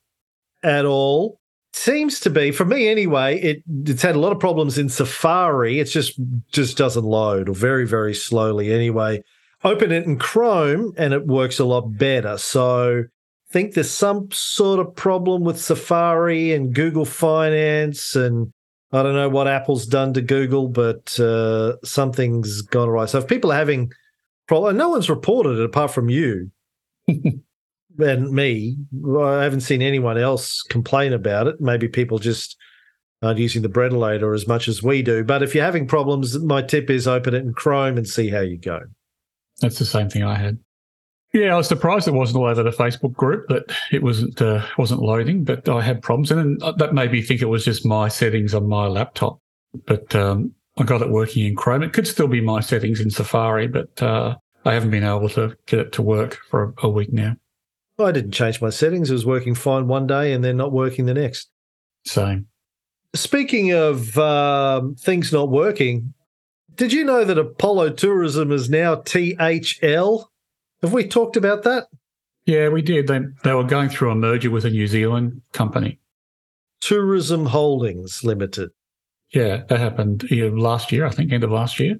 at 0.65 0.85
all. 0.85 1.39
Seems 1.75 2.19
to 2.21 2.31
be, 2.31 2.51
for 2.51 2.65
me 2.65 2.89
anyway, 2.89 3.41
it 3.41 3.63
it's 3.87 4.03
had 4.03 4.17
a 4.17 4.21
lot 4.21 4.33
of 4.33 4.41
problems 4.41 4.79
in 4.79 4.89
Safari. 4.89 5.79
It's 5.79 5.93
just 5.93 6.21
just 6.51 6.77
doesn't 6.77 7.05
load 7.05 7.49
or 7.49 7.55
very 7.55 7.87
very 7.87 8.15
slowly 8.15 8.73
anyway 8.73 9.23
open 9.65 9.93
it 9.93 10.05
in 10.05 10.19
Chrome 10.19 10.93
and 10.97 11.15
it 11.15 11.27
works 11.27 11.59
a 11.59 11.65
lot 11.65 11.97
better. 11.97 12.39
So 12.39 13.01
I 13.01 13.53
think 13.53 13.75
there's 13.75 13.91
some 13.91 14.29
sort 14.33 14.81
of 14.81 14.95
problem 14.95 15.43
with 15.43 15.61
Safari 15.61 16.53
and 16.53 16.75
Google 16.75 17.05
Finance 17.05 18.17
and 18.17 18.53
I 18.93 19.03
don't 19.03 19.15
know 19.15 19.29
what 19.29 19.49
Apple's 19.49 19.87
done 19.87 20.13
to 20.15 20.21
Google, 20.21 20.69
but 20.69 21.19
uh, 21.19 21.77
something's 21.83 22.61
gone 22.61 22.89
awry. 22.89 23.07
So 23.07 23.19
if 23.19 23.27
people 23.27 23.51
are 23.51 23.57
having 23.57 23.91
problems, 24.49 24.77
no 24.77 24.91
one's 24.91 25.09
reported 25.09 25.59
it 25.59 25.65
apart 25.65 25.93
from 25.93 26.11
you 26.11 26.51
and 27.09 28.31
me. 28.31 28.77
I 29.19 29.43
haven't 29.45 29.61
seen 29.61 29.81
anyone 29.81 30.19
else 30.19 30.63
complain 30.63 31.15
about 31.15 31.47
it. 31.47 31.59
Maybe 31.59 31.89
people 31.89 32.19
just 32.19 32.57
aren't 33.23 33.39
using 33.39 33.63
the 33.63 33.69
Brettalator 33.69 34.35
as 34.35 34.47
much 34.47 34.69
as 34.69 34.83
we 34.83 35.01
do. 35.01 35.25
But 35.25 35.43
if 35.43 35.55
you're 35.55 35.65
having 35.65 35.87
problems, 35.87 36.39
my 36.41 36.61
tip 36.61 36.91
is 36.91 37.09
open 37.09 37.35
it 37.35 37.45
in 37.45 37.55
Chrome 37.55 37.97
and 37.97 38.07
see 38.07 38.29
how 38.29 38.41
you 38.41 38.59
go. 38.59 38.81
That's 39.63 39.79
the 39.79 39.87
same 39.87 40.11
thing 40.11 40.25
I 40.25 40.35
had. 40.35 40.59
Yeah, 41.33 41.55
I 41.55 41.57
was 41.57 41.67
surprised 41.67 42.07
it 42.07 42.13
wasn't 42.13 42.39
all 42.39 42.47
over 42.47 42.63
the 42.63 42.71
Facebook 42.71 43.15
group 43.15 43.49
that 43.49 43.75
it 43.91 44.03
wasn't 44.03 44.43
uh, 44.43 44.67
wasn't 44.77 45.01
loading, 45.01 45.45
but 45.45 45.67
I 45.67 45.81
had 45.81 46.03
problems, 46.03 46.31
and 46.31 46.61
that 46.61 46.93
made 46.93 47.11
me 47.11 47.23
think 47.23 47.41
it 47.41 47.47
was 47.47 47.65
just 47.65 47.87
my 47.87 48.09
settings 48.09 48.53
on 48.53 48.69
my 48.69 48.87
laptop. 48.87 49.39
But 49.87 50.15
um, 50.15 50.53
I 50.77 50.85
got 50.85 51.01
it 51.01 51.09
working 51.09 51.47
in 51.47 51.57
Chrome. 51.57 51.83
It 51.83 51.95
could 51.95 52.07
still 52.07 52.29
be 52.29 52.43
my 52.43 52.61
settings 52.61 53.01
in 53.01 53.09
Safari, 53.09 53.67
but 53.67 54.03
uh, 54.03 54.37
I 54.67 54.75
haven't 54.75 54.91
been 54.91 55.05
able 55.05 55.31
to 55.31 55.57
get 55.65 55.79
it 55.79 55.93
to 55.93 56.03
work 56.03 56.39
for 56.51 56.75
a, 56.83 56.87
a 56.87 56.91
week 56.91 57.13
now. 57.13 57.37
I 57.99 58.13
didn't 58.13 58.33
change 58.33 58.61
my 58.61 58.71
settings. 58.71 59.11
It 59.11 59.15
was 59.15 59.25
working 59.25 59.55
fine 59.55 59.87
one 59.87 60.07
day 60.07 60.33
and 60.33 60.45
then 60.45 60.57
not 60.57 60.73
working 60.73 61.07
the 61.07 61.15
next. 61.15 61.51
Same. 62.05 62.47
Speaking 63.15 63.73
of 63.73 64.19
um, 64.19 64.97
things 64.97 65.33
not 65.33 65.51
working, 65.51 66.13
did 66.77 66.93
you 66.93 67.05
know 67.05 67.25
that 67.25 67.39
Apollo 67.39 67.91
Tourism 67.91 68.53
is 68.53 68.71
now 68.71 68.97
THL? 68.97 70.31
Have 70.83 70.93
we 70.93 71.07
talked 71.07 71.37
about 71.37 71.63
that? 71.63 71.89
Yeah, 72.47 72.69
we 72.69 72.83
did. 72.83 73.07
They 73.07 73.21
they 73.45 73.55
were 73.55 73.65
going 73.65 73.89
through 73.89 74.11
a 74.11 74.17
merger 74.17 74.51
with 74.51 74.65
a 74.65 74.71
New 74.71 74.87
Zealand 74.87 75.43
company. 75.53 76.01
Tourism 76.81 77.47
Holdings 77.47 78.25
Limited. 78.25 78.71
Yeah, 79.33 79.63
that 79.69 79.79
happened 79.79 80.29
last 80.31 80.93
year, 80.93 81.07
I 81.07 81.11
think, 81.11 81.33
end 81.33 81.45
of 81.45 81.51
last 81.51 81.79
year. 81.79 81.97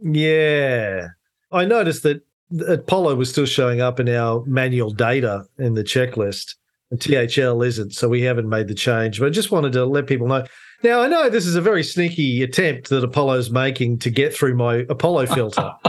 Yeah. 0.00 1.08
I 1.52 1.64
noticed 1.66 2.02
that 2.02 2.22
Apollo 2.66 3.16
was 3.16 3.30
still 3.30 3.46
showing 3.46 3.80
up 3.80 4.00
in 4.00 4.08
our 4.08 4.44
manual 4.46 4.90
data 4.90 5.44
in 5.58 5.74
the 5.74 5.84
checklist, 5.84 6.54
and 6.90 7.00
THL 7.00 7.62
isn't. 7.62 7.94
So 7.94 8.08
we 8.08 8.22
haven't 8.22 8.48
made 8.48 8.68
the 8.68 8.74
change. 8.74 9.20
But 9.20 9.26
I 9.26 9.30
just 9.30 9.50
wanted 9.50 9.72
to 9.74 9.84
let 9.84 10.06
people 10.06 10.26
know 10.26 10.46
now, 10.82 11.00
I 11.00 11.08
know 11.08 11.28
this 11.28 11.46
is 11.46 11.56
a 11.56 11.60
very 11.60 11.82
sneaky 11.82 12.42
attempt 12.42 12.88
that 12.90 13.02
Apollo's 13.02 13.50
making 13.50 13.98
to 14.00 14.10
get 14.10 14.34
through 14.34 14.54
my 14.54 14.86
Apollo 14.88 15.26
filter. 15.26 15.72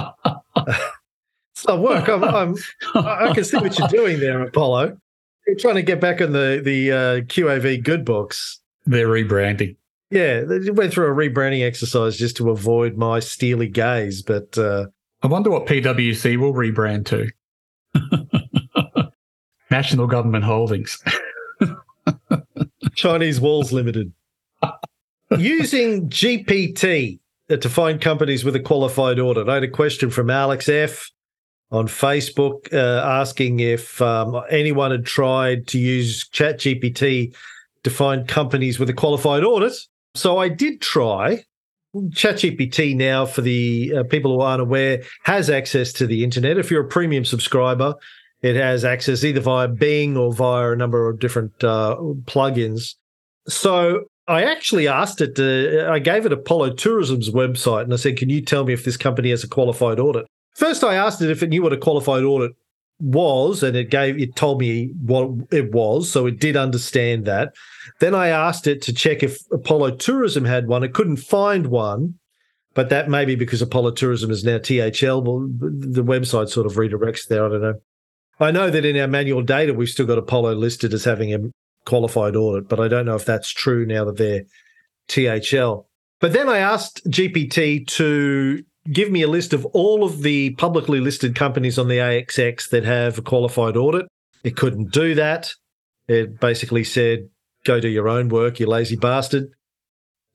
it's 0.57 1.67
not 1.67 1.79
work. 1.79 2.07
I'm, 2.07 2.23
I'm, 2.23 2.55
i 2.95 3.33
can 3.33 3.43
see 3.43 3.57
what 3.57 3.77
you're 3.77 3.87
doing 3.87 4.19
there, 4.19 4.41
Apollo. 4.41 4.97
You're 5.45 5.57
trying 5.57 5.75
to 5.75 5.83
get 5.83 6.01
back 6.01 6.21
in 6.21 6.31
the, 6.31 6.61
the 6.63 6.91
uh, 6.91 7.21
QAV 7.21 7.83
good 7.83 8.03
books. 8.03 8.59
They're 8.85 9.07
rebranding. 9.07 9.75
Yeah, 10.09 10.41
they 10.41 10.71
went 10.71 10.91
through 10.91 11.07
a 11.07 11.15
rebranding 11.15 11.63
exercise 11.63 12.17
just 12.17 12.35
to 12.37 12.49
avoid 12.49 12.97
my 12.97 13.19
steely 13.19 13.67
gaze. 13.67 14.23
But 14.23 14.57
uh, 14.57 14.87
I 15.21 15.27
wonder 15.27 15.51
what 15.51 15.67
PwC 15.67 16.37
will 16.37 16.53
rebrand 16.53 17.05
to. 17.07 17.29
National 19.71 20.07
Government 20.07 20.45
Holdings. 20.45 21.03
Chinese 22.95 23.39
Walls 23.39 23.71
Limited. 23.71 24.11
Using 25.37 26.09
GPT 26.09 27.19
to 27.49 27.69
find 27.69 27.99
companies 27.99 28.43
with 28.43 28.55
a 28.55 28.59
qualified 28.59 29.19
audit. 29.19 29.49
I 29.49 29.55
had 29.55 29.63
a 29.63 29.69
question 29.69 30.09
from 30.09 30.29
Alex 30.29 30.69
F 30.69 31.09
on 31.71 31.87
Facebook 31.87 32.73
uh, 32.73 33.05
asking 33.05 33.59
if 33.59 34.01
um, 34.01 34.41
anyone 34.49 34.91
had 34.91 35.05
tried 35.05 35.67
to 35.67 35.79
use 35.79 36.27
ChatGPT 36.29 37.35
to 37.83 37.89
find 37.89 38.27
companies 38.27 38.79
with 38.79 38.89
a 38.89 38.93
qualified 38.93 39.43
audit. 39.43 39.73
So 40.15 40.37
I 40.37 40.49
did 40.49 40.81
try. 40.81 41.43
ChatGPT 41.95 42.95
now, 42.95 43.25
for 43.25 43.41
the 43.41 43.93
uh, 43.97 44.03
people 44.03 44.33
who 44.33 44.41
aren't 44.41 44.61
aware, 44.61 45.01
has 45.23 45.49
access 45.49 45.91
to 45.93 46.05
the 46.05 46.23
internet. 46.23 46.57
If 46.57 46.69
you're 46.69 46.85
a 46.85 46.87
premium 46.87 47.25
subscriber, 47.25 47.95
it 48.41 48.55
has 48.55 48.85
access 48.85 49.23
either 49.23 49.41
via 49.41 49.67
Bing 49.67 50.15
or 50.15 50.33
via 50.33 50.71
a 50.71 50.75
number 50.75 51.09
of 51.09 51.19
different 51.19 51.63
uh, 51.63 51.97
plugins. 52.25 52.95
So 53.47 54.05
I 54.29 54.43
actually 54.43 54.87
asked 54.87 55.21
it 55.21 55.35
to, 55.37 55.89
I 55.89 55.97
gave 55.97 56.27
it 56.27 56.31
Apollo 56.31 56.75
Tourism's 56.75 57.31
website 57.31 57.83
and 57.83 57.93
I 57.93 57.95
said, 57.95 58.15
Can 58.15 58.29
you 58.29 58.41
tell 58.41 58.63
me 58.63 58.73
if 58.73 58.85
this 58.85 58.95
company 58.95 59.31
has 59.31 59.43
a 59.43 59.47
qualified 59.47 59.99
audit? 59.99 60.27
First, 60.55 60.83
I 60.83 60.95
asked 60.95 61.21
it 61.21 61.31
if 61.31 61.41
it 61.41 61.49
knew 61.49 61.63
what 61.63 61.73
a 61.73 61.77
qualified 61.77 62.23
audit 62.23 62.51
was, 62.99 63.63
and 63.63 63.75
it 63.75 63.89
gave 63.89 64.19
it 64.19 64.35
told 64.35 64.59
me 64.59 64.91
what 65.01 65.29
it 65.51 65.71
was, 65.71 66.11
so 66.11 66.27
it 66.27 66.39
did 66.39 66.55
understand 66.55 67.25
that. 67.25 67.53
Then 67.99 68.13
I 68.13 68.27
asked 68.27 68.67
it 68.67 68.81
to 68.83 68.93
check 68.93 69.23
if 69.23 69.39
Apollo 69.51 69.95
Tourism 69.95 70.45
had 70.45 70.67
one. 70.67 70.83
It 70.83 70.93
couldn't 70.93 71.17
find 71.17 71.67
one, 71.67 72.19
but 72.75 72.89
that 72.89 73.09
may 73.09 73.25
be 73.25 73.35
because 73.35 73.61
Apollo 73.61 73.91
Tourism 73.91 74.29
is 74.29 74.43
now 74.43 74.59
THL. 74.59 75.21
Well, 75.21 75.47
the 75.59 76.03
website 76.03 76.49
sort 76.49 76.67
of 76.67 76.73
redirects 76.73 77.27
there. 77.27 77.45
I 77.45 77.49
don't 77.49 77.61
know. 77.61 77.81
I 78.39 78.51
know 78.51 78.69
that 78.69 78.85
in 78.85 78.97
our 78.97 79.07
manual 79.07 79.41
data, 79.41 79.73
we've 79.73 79.89
still 79.89 80.05
got 80.05 80.17
Apollo 80.17 80.55
listed 80.55 80.93
as 80.93 81.03
having 81.03 81.33
a 81.33 81.39
qualified 81.89 82.35
audit, 82.35 82.69
but 82.69 82.79
I 82.79 82.87
don't 82.87 83.05
know 83.05 83.15
if 83.15 83.25
that's 83.25 83.49
true 83.49 83.85
now 83.85 84.05
that 84.05 84.17
they're 84.17 84.43
THL. 85.09 85.87
But 86.21 86.33
then 86.33 86.47
I 86.47 86.59
asked 86.59 87.09
GPT 87.09 87.87
to 87.87 88.63
give 88.91 89.11
me 89.11 89.23
a 89.23 89.27
list 89.27 89.53
of 89.53 89.65
all 89.67 90.03
of 90.03 90.21
the 90.21 90.51
publicly 90.51 90.99
listed 90.99 91.35
companies 91.35 91.79
on 91.79 91.87
the 91.87 91.97
ASX 91.97 92.69
that 92.69 92.85
have 92.85 93.17
a 93.17 93.21
qualified 93.21 93.75
audit. 93.75 94.07
It 94.43 94.55
couldn't 94.55 94.91
do 94.91 95.15
that. 95.15 95.53
It 96.07 96.39
basically 96.39 96.83
said, 96.83 97.29
go 97.65 97.79
do 97.79 97.87
your 97.87 98.07
own 98.07 98.29
work, 98.29 98.59
you 98.59 98.67
lazy 98.67 98.95
bastard. 98.95 99.49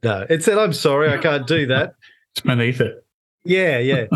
No, 0.02 0.26
it 0.28 0.44
said, 0.44 0.58
I'm 0.58 0.72
sorry, 0.72 1.10
I 1.10 1.18
can't 1.18 1.46
do 1.46 1.66
that. 1.68 1.94
it's 2.32 2.40
beneath 2.42 2.80
it. 2.80 3.04
Yeah, 3.44 3.78
yeah. 3.78 4.06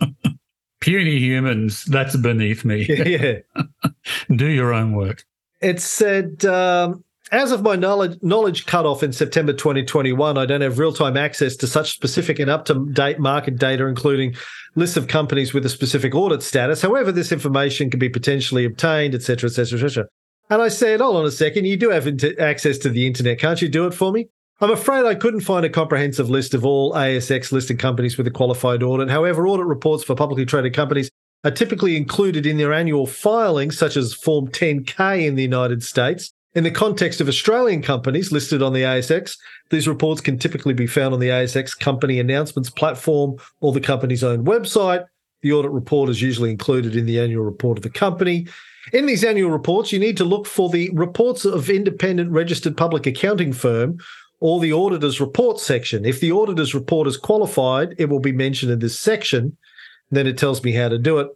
puny 0.80 1.18
humans, 1.18 1.84
that's 1.84 2.16
beneath 2.16 2.64
me. 2.64 2.86
yeah. 2.88 3.38
Do 4.34 4.46
your 4.46 4.72
own 4.72 4.92
work. 4.92 5.24
It 5.64 5.80
said, 5.80 6.44
um, 6.44 7.02
as 7.32 7.50
of 7.50 7.62
my 7.62 7.74
knowledge, 7.74 8.18
knowledge 8.20 8.66
cutoff 8.66 9.02
in 9.02 9.14
September 9.14 9.54
2021, 9.54 10.36
I 10.36 10.44
don't 10.44 10.60
have 10.60 10.78
real 10.78 10.92
time 10.92 11.16
access 11.16 11.56
to 11.56 11.66
such 11.66 11.94
specific 11.94 12.38
and 12.38 12.50
up 12.50 12.66
to 12.66 12.84
date 12.92 13.18
market 13.18 13.56
data, 13.56 13.86
including 13.86 14.34
lists 14.74 14.98
of 14.98 15.08
companies 15.08 15.54
with 15.54 15.64
a 15.64 15.70
specific 15.70 16.14
audit 16.14 16.42
status. 16.42 16.82
However, 16.82 17.10
this 17.10 17.32
information 17.32 17.88
can 17.88 17.98
be 17.98 18.10
potentially 18.10 18.66
obtained, 18.66 19.14
etc., 19.14 19.48
etc., 19.48 19.78
etc. 19.78 20.06
And 20.50 20.60
I 20.60 20.68
said, 20.68 21.00
hold 21.00 21.16
on 21.16 21.24
a 21.24 21.30
second, 21.30 21.64
you 21.64 21.78
do 21.78 21.88
have 21.88 22.06
access 22.38 22.76
to 22.78 22.90
the 22.90 23.06
internet. 23.06 23.38
Can't 23.38 23.62
you 23.62 23.70
do 23.70 23.86
it 23.86 23.94
for 23.94 24.12
me? 24.12 24.28
I'm 24.60 24.70
afraid 24.70 25.06
I 25.06 25.14
couldn't 25.14 25.40
find 25.40 25.64
a 25.64 25.70
comprehensive 25.70 26.28
list 26.28 26.52
of 26.52 26.66
all 26.66 26.92
ASX 26.92 27.52
listed 27.52 27.78
companies 27.78 28.18
with 28.18 28.26
a 28.26 28.30
qualified 28.30 28.82
audit. 28.82 29.08
However, 29.08 29.48
audit 29.48 29.64
reports 29.64 30.04
for 30.04 30.14
publicly 30.14 30.44
traded 30.44 30.74
companies 30.74 31.10
are 31.44 31.50
typically 31.50 31.96
included 31.96 32.46
in 32.46 32.56
their 32.56 32.72
annual 32.72 33.06
filings, 33.06 33.78
such 33.78 33.96
as 33.96 34.14
Form 34.14 34.48
10K 34.48 35.26
in 35.26 35.36
the 35.36 35.42
United 35.42 35.82
States. 35.82 36.32
In 36.54 36.64
the 36.64 36.70
context 36.70 37.20
of 37.20 37.28
Australian 37.28 37.82
companies 37.82 38.32
listed 38.32 38.62
on 38.62 38.72
the 38.72 38.82
ASX, 38.82 39.36
these 39.70 39.88
reports 39.88 40.20
can 40.20 40.38
typically 40.38 40.74
be 40.74 40.86
found 40.86 41.12
on 41.12 41.20
the 41.20 41.28
ASX 41.28 41.78
company 41.78 42.20
announcements 42.20 42.70
platform 42.70 43.36
or 43.60 43.72
the 43.72 43.80
company's 43.80 44.22
own 44.22 44.44
website. 44.44 45.04
The 45.42 45.52
audit 45.52 45.72
report 45.72 46.10
is 46.10 46.22
usually 46.22 46.50
included 46.50 46.96
in 46.96 47.06
the 47.06 47.20
annual 47.20 47.44
report 47.44 47.76
of 47.76 47.82
the 47.82 47.90
company. 47.90 48.46
In 48.92 49.06
these 49.06 49.24
annual 49.24 49.50
reports, 49.50 49.92
you 49.92 49.98
need 49.98 50.16
to 50.18 50.24
look 50.24 50.46
for 50.46 50.70
the 50.70 50.90
reports 50.94 51.44
of 51.44 51.68
independent 51.68 52.30
registered 52.30 52.76
public 52.76 53.06
accounting 53.06 53.52
firm 53.52 53.98
or 54.40 54.60
the 54.60 54.72
auditor's 54.72 55.20
report 55.20 55.58
section. 55.58 56.04
If 56.04 56.20
the 56.20 56.32
auditor's 56.32 56.74
report 56.74 57.08
is 57.08 57.16
qualified, 57.16 57.94
it 57.98 58.08
will 58.08 58.20
be 58.20 58.32
mentioned 58.32 58.70
in 58.70 58.78
this 58.78 58.98
section. 58.98 59.56
Then 60.14 60.26
it 60.26 60.38
tells 60.38 60.62
me 60.62 60.72
how 60.72 60.88
to 60.88 60.98
do 60.98 61.18
it. 61.18 61.28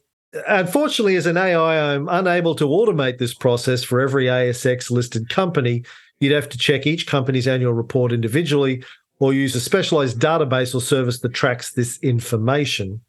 Unfortunately, 0.47 1.17
as 1.17 1.27
an 1.27 1.37
AI, 1.37 1.95
I'm 1.95 2.09
unable 2.09 2.55
to 2.57 2.65
automate 2.65 3.19
this 3.19 3.35
process 3.35 3.83
for 3.83 4.01
every 4.01 4.27
ASX 4.27 4.91
listed 4.91 5.29
company. 5.29 5.85
You'd 6.21 6.33
have 6.33 6.49
to 6.51 6.59
check 6.59 6.87
each 6.87 7.07
company's 7.07 7.49
annual 7.49 7.73
report 7.73 8.13
individually 8.13 8.85
or 9.21 9.33
use 9.33 9.55
a 9.55 9.61
specialized 9.61 10.19
database 10.19 10.75
or 10.75 10.81
service 10.81 11.21
that 11.21 11.35
tracks 11.35 11.73
this 11.73 11.99
information. 12.03 13.01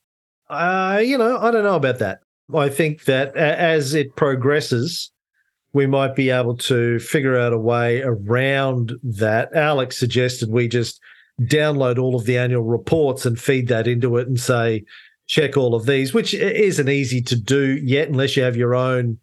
Uh, 0.50 1.02
you 1.04 1.18
know, 1.18 1.38
I 1.38 1.52
don't 1.52 1.64
know 1.64 1.76
about 1.76 2.00
that. 2.00 2.22
I 2.56 2.70
think 2.70 3.04
that 3.04 3.36
as 3.36 3.94
it 3.94 4.16
progresses, 4.16 5.12
we 5.74 5.86
might 5.86 6.16
be 6.16 6.32
able 6.32 6.58
to 6.58 7.00
figure 7.00 7.38
out 7.38 7.54
a 7.54 7.60
way 7.60 8.02
around 8.02 8.94
that. 9.04 9.54
Alex 9.54 10.00
suggested 10.00 10.50
we 10.50 10.68
just 10.68 11.00
download 11.42 12.00
all 12.00 12.16
of 12.16 12.26
the 12.26 12.38
annual 12.38 12.64
reports 12.64 13.26
and 13.26 13.40
feed 13.40 13.68
that 13.68 13.88
into 13.88 14.18
it 14.18 14.28
and 14.28 14.40
say, 14.40 14.84
check 15.30 15.56
all 15.56 15.76
of 15.76 15.86
these, 15.86 16.14
which 16.14 16.34
isn't 16.34 16.90
easy 16.90 17.22
to 17.22 17.36
do 17.36 17.80
yet 17.84 18.10
unless 18.10 18.36
you 18.36 18.44
have 18.44 18.58
your 18.58 18.76
own 18.76 19.18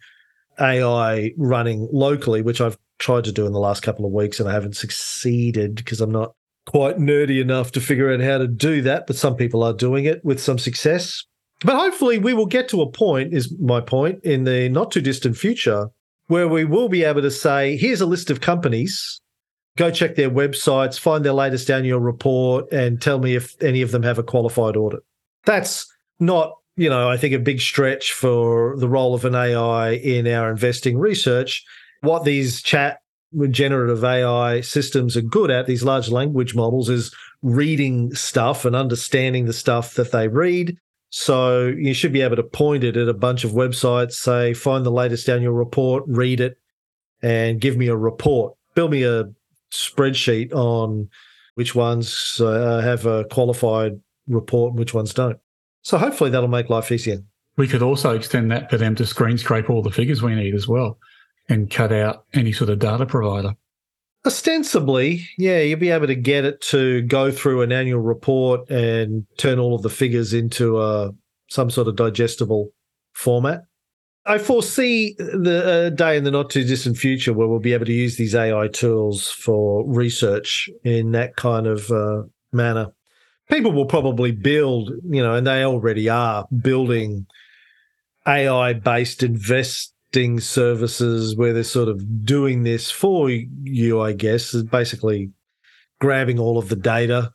AI 0.59 1.33
running 1.37 1.89
locally, 1.93 2.41
which 2.41 2.61
I've 2.61 2.79
tried 2.99 3.25
to 3.25 3.33
do 3.33 3.45
in 3.45 3.53
the 3.53 3.59
last 3.59 3.83
couple 3.83 4.07
of 4.07 4.13
weeks 4.13 4.41
and 4.41 4.49
I 4.49 4.53
haven't 4.53 4.77
succeeded 4.77 5.75
because 5.75 6.01
I'm 6.01 6.13
not 6.13 6.33
quite 6.65 6.97
nerdy 6.97 7.41
enough 7.41 7.73
to 7.73 7.81
figure 7.81 8.13
out 8.13 8.21
how 8.21 8.39
to 8.39 8.47
do 8.47 8.81
that. 8.83 9.07
But 9.07 9.17
some 9.17 9.37
people 9.37 9.63
are 9.63 9.75
doing 9.75 10.05
it 10.05 10.25
with 10.25 10.41
some 10.41 10.59
success. 10.59 11.25
But 11.65 11.77
hopefully, 11.77 12.19
we 12.19 12.35
will 12.35 12.47
get 12.47 12.69
to 12.69 12.83
a 12.83 12.91
point, 12.91 13.35
is 13.35 13.55
my 13.59 13.81
point, 13.81 14.23
in 14.25 14.45
the 14.45 14.69
not 14.69 14.93
too 14.93 15.01
distant 15.01 15.37
future 15.37 15.89
where 16.29 16.49
we 16.49 16.65
will 16.65 16.89
be 16.89 17.05
able 17.05 17.23
to 17.23 17.31
say, 17.31 17.77
here's 17.77 18.01
a 18.01 18.07
list 18.07 18.31
of 18.31 18.41
companies. 18.41 19.21
Go 19.77 19.91
check 19.91 20.17
their 20.17 20.31
websites, 20.31 20.99
find 20.99 21.25
their 21.25 21.33
latest 21.33 21.71
annual 21.71 22.01
report, 22.01 22.71
and 22.73 23.01
tell 23.01 23.19
me 23.19 23.37
if 23.37 23.55
any 23.63 23.83
of 23.83 23.91
them 23.91 24.03
have 24.03 24.19
a 24.19 24.23
qualified 24.23 24.77
audit. 24.77 25.01
That's 25.45 25.87
not, 26.19 26.57
you 26.77 26.89
know, 26.89 27.09
I 27.09 27.17
think 27.17 27.35
a 27.35 27.39
big 27.39 27.61
stretch 27.61 28.13
for 28.13 28.77
the 28.79 28.89
role 28.89 29.15
of 29.15 29.25
an 29.25 29.35
AI 29.35 29.93
in 29.93 30.27
our 30.27 30.51
investing 30.51 30.99
research. 30.99 31.65
What 32.01 32.25
these 32.25 32.63
chat 32.63 33.01
generative 33.51 34.05
AI 34.05 34.61
systems 34.61 35.17
are 35.17 35.23
good 35.23 35.51
at, 35.51 35.67
these 35.67 35.83
large 35.83 36.09
language 36.09 36.55
models, 36.55 36.89
is 36.89 37.15
reading 37.43 38.15
stuff 38.15 38.65
and 38.65 38.75
understanding 38.75 39.47
the 39.47 39.53
stuff 39.53 39.95
that 39.95 40.13
they 40.13 40.29
read 40.29 40.77
so 41.11 41.69
you 41.69 41.95
should 41.95 42.13
be 42.13 42.21
able 42.21 42.37
to 42.37 42.43
point 42.43 42.85
it 42.85 42.97
at 42.97 43.09
a 43.09 43.15
bunch 43.15 43.45
of 43.45 43.53
websites, 43.53 44.13
say, 44.13 44.55
find 44.55 44.85
the 44.85 44.91
latest 44.91 45.29
annual 45.29 45.55
report, 45.55 46.05
read 46.07 46.41
it, 46.41 46.59
and 47.23 47.61
give 47.61 47.77
me 47.77 47.89
a 47.89 47.97
report. 47.97 48.55
Build 48.75 48.91
me 48.91 49.05
a 49.05 49.25
spreadsheet 49.73 50.53
on 50.53 51.09
which 51.55 51.75
ones 51.75 52.41
uh, 52.41 52.81
have 52.81 53.07
a 53.07 53.25
qualified 53.25 54.01
report 54.29 54.73
and 54.73 54.79
which 54.79 54.93
ones 54.93 55.15
don't. 55.15 55.39
So 55.87 55.99
hopefully 55.99 56.31
that'll 56.31 56.49
make 56.49 56.69
life 56.69 56.91
easier. 56.91 57.19
We 57.57 57.69
could 57.69 57.81
also 57.81 58.17
extend 58.17 58.51
that 58.51 58.69
for 58.69 58.77
them 58.77 58.97
to 58.97 59.07
screen 59.07 59.39
scrape 59.39 59.71
all 59.71 59.83
the 59.83 59.93
figures 59.93 60.21
we 60.21 60.35
need 60.35 60.53
as 60.53 60.67
well 60.67 60.99
and 61.49 61.71
cut 61.71 61.93
out 61.93 62.25
any 62.35 62.51
sort 62.51 62.71
of 62.71 62.81
data 62.81 63.07
provider. 63.07 63.55
Ostensibly, 64.27 65.25
yeah, 65.39 65.61
you'll 65.61 65.79
be 65.79 65.91
able 65.91 66.09
to 66.09 66.17
get 66.17 66.45
it 66.45 66.61
to 66.63 67.03
go 67.03 67.31
through 67.31 67.63
an 67.63 67.71
annual 67.71 68.01
report 68.01 68.69
and 68.69 69.27
turn 69.39 69.61
all 69.61 69.77
of 69.77 69.83
the 69.83 69.89
figures 69.89 70.35
into 70.35 70.77
a, 70.81 71.07
uh, 71.07 71.11
some 71.51 71.71
sort 71.71 71.87
of 71.87 71.95
digestible 71.95 72.73
format. 73.13 73.63
I 74.25 74.39
foresee 74.39 75.15
the 75.19 75.87
uh, 75.87 75.91
day 75.91 76.17
in 76.17 76.25
the 76.25 76.33
not 76.33 76.51
too 76.51 76.65
distant 76.65 76.97
future 76.97 77.33
where 77.33 77.47
we'll 77.47 77.61
be 77.61 77.75
able 77.75 77.87
to 77.87 77.93
use 77.93 78.17
these 78.17 78.35
AI 78.35 78.67
tools 78.67 79.29
for 79.29 79.89
research 79.89 80.69
in 80.83 81.13
that 81.13 81.37
kind 81.37 81.69
of 81.69 81.89
uh, 81.93 82.25
manner. 82.53 82.89
People 83.51 83.73
will 83.73 83.87
probably 83.87 84.33
build, 84.33 84.91
you 85.05 85.23
know, 85.23 85.35
and 85.35 85.47
they 85.47 85.65
already 85.65 86.09
are 86.09 86.47
building 86.61 87.27
AI 88.27 88.73
based 88.73 89.23
investing 89.23 90.41
services 90.41 91.37
where 91.37 91.53
they're 91.53 91.63
sort 91.63 91.89
of 91.89 92.25
doing 92.25 92.65
this 92.65 92.91
for 92.91 93.31
you, 93.31 94.01
I 94.01 94.13
guess, 94.13 94.53
is 94.53 94.65
basically 94.65 95.31
grabbing 96.01 96.39
all 96.39 96.59
of 96.59 96.69
the 96.69 96.77
data 96.77 97.31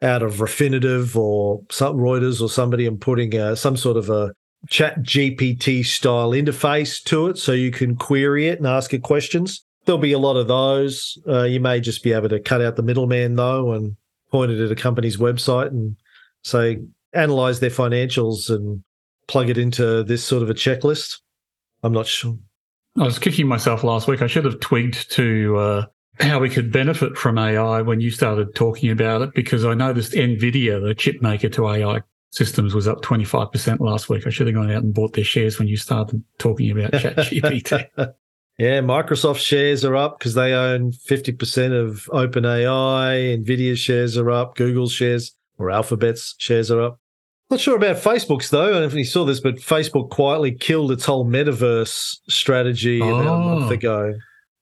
out 0.00 0.22
of 0.22 0.36
Refinitiv 0.36 1.16
or 1.16 1.62
Reuters 1.64 2.40
or 2.40 2.48
somebody 2.48 2.86
and 2.86 3.00
putting 3.00 3.34
a, 3.34 3.56
some 3.56 3.76
sort 3.76 3.96
of 3.96 4.08
a 4.10 4.32
chat 4.68 5.02
GPT 5.02 5.84
style 5.84 6.30
interface 6.30 7.02
to 7.04 7.28
it 7.28 7.38
so 7.38 7.52
you 7.52 7.70
can 7.70 7.96
query 7.96 8.48
it 8.48 8.58
and 8.58 8.66
ask 8.66 8.92
it 8.94 9.02
questions. 9.02 9.64
There'll 9.84 10.00
be 10.00 10.12
a 10.12 10.18
lot 10.18 10.36
of 10.36 10.48
those. 10.48 11.18
Uh, 11.26 11.44
you 11.44 11.60
may 11.60 11.80
just 11.80 12.02
be 12.02 12.12
able 12.12 12.28
to 12.28 12.40
cut 12.40 12.60
out 12.60 12.76
the 12.76 12.82
middleman 12.82 13.36
though 13.36 13.72
and 13.72 13.96
point 14.30 14.52
it 14.52 14.60
at 14.60 14.70
a 14.70 14.76
company's 14.76 15.16
website 15.16 15.68
and 15.68 15.96
say, 16.42 16.78
analyze 17.12 17.60
their 17.60 17.70
financials 17.70 18.50
and 18.50 18.82
plug 19.26 19.50
it 19.50 19.58
into 19.58 20.02
this 20.04 20.24
sort 20.24 20.42
of 20.42 20.50
a 20.50 20.54
checklist? 20.54 21.20
I'm 21.82 21.92
not 21.92 22.06
sure. 22.06 22.36
I 22.98 23.04
was 23.04 23.18
kicking 23.18 23.46
myself 23.46 23.84
last 23.84 24.08
week. 24.08 24.22
I 24.22 24.26
should 24.26 24.44
have 24.44 24.60
twigged 24.60 25.10
to 25.12 25.56
uh, 25.56 25.86
how 26.20 26.40
we 26.40 26.50
could 26.50 26.72
benefit 26.72 27.16
from 27.16 27.38
AI 27.38 27.82
when 27.82 28.00
you 28.00 28.10
started 28.10 28.54
talking 28.54 28.90
about 28.90 29.22
it, 29.22 29.34
because 29.34 29.64
I 29.64 29.74
noticed 29.74 30.12
NVIDIA, 30.12 30.82
the 30.82 30.94
chip 30.94 31.22
maker 31.22 31.48
to 31.50 31.68
AI 31.68 32.02
systems, 32.30 32.74
was 32.74 32.88
up 32.88 33.02
25% 33.02 33.80
last 33.80 34.08
week. 34.08 34.26
I 34.26 34.30
should 34.30 34.48
have 34.48 34.56
gone 34.56 34.70
out 34.70 34.82
and 34.82 34.92
bought 34.92 35.12
their 35.12 35.24
shares 35.24 35.58
when 35.58 35.68
you 35.68 35.76
started 35.76 36.22
talking 36.38 36.70
about 36.70 36.92
ChatGPT. 36.92 37.88
Yeah, 38.58 38.80
Microsoft 38.80 39.38
shares 39.38 39.84
are 39.84 39.94
up 39.94 40.18
because 40.18 40.34
they 40.34 40.52
own 40.52 40.90
50% 40.90 41.80
of 41.80 42.08
OpenAI. 42.12 43.44
NVIDIA 43.44 43.76
shares 43.76 44.18
are 44.18 44.32
up. 44.32 44.56
Google's 44.56 44.92
shares 44.92 45.34
or 45.58 45.70
Alphabet's 45.70 46.34
shares 46.38 46.68
are 46.70 46.82
up. 46.82 47.00
Not 47.50 47.60
sure 47.60 47.76
about 47.76 47.96
Facebook's 47.96 48.50
though. 48.50 48.64
I 48.64 48.70
don't 48.70 48.80
know 48.80 48.86
if 48.86 48.94
you 48.94 49.04
saw 49.04 49.24
this, 49.24 49.40
but 49.40 49.56
Facebook 49.56 50.10
quietly 50.10 50.52
killed 50.52 50.90
its 50.90 51.04
whole 51.04 51.24
metaverse 51.24 52.16
strategy 52.28 53.00
oh. 53.00 53.20
about 53.20 53.40
a 53.40 53.60
month 53.60 53.70
ago. 53.70 54.14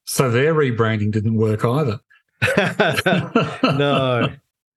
So 0.05 0.29
their 0.29 0.53
rebranding 0.53 1.11
didn't 1.11 1.35
work 1.35 1.65
either. 1.65 1.99
no. 3.63 4.31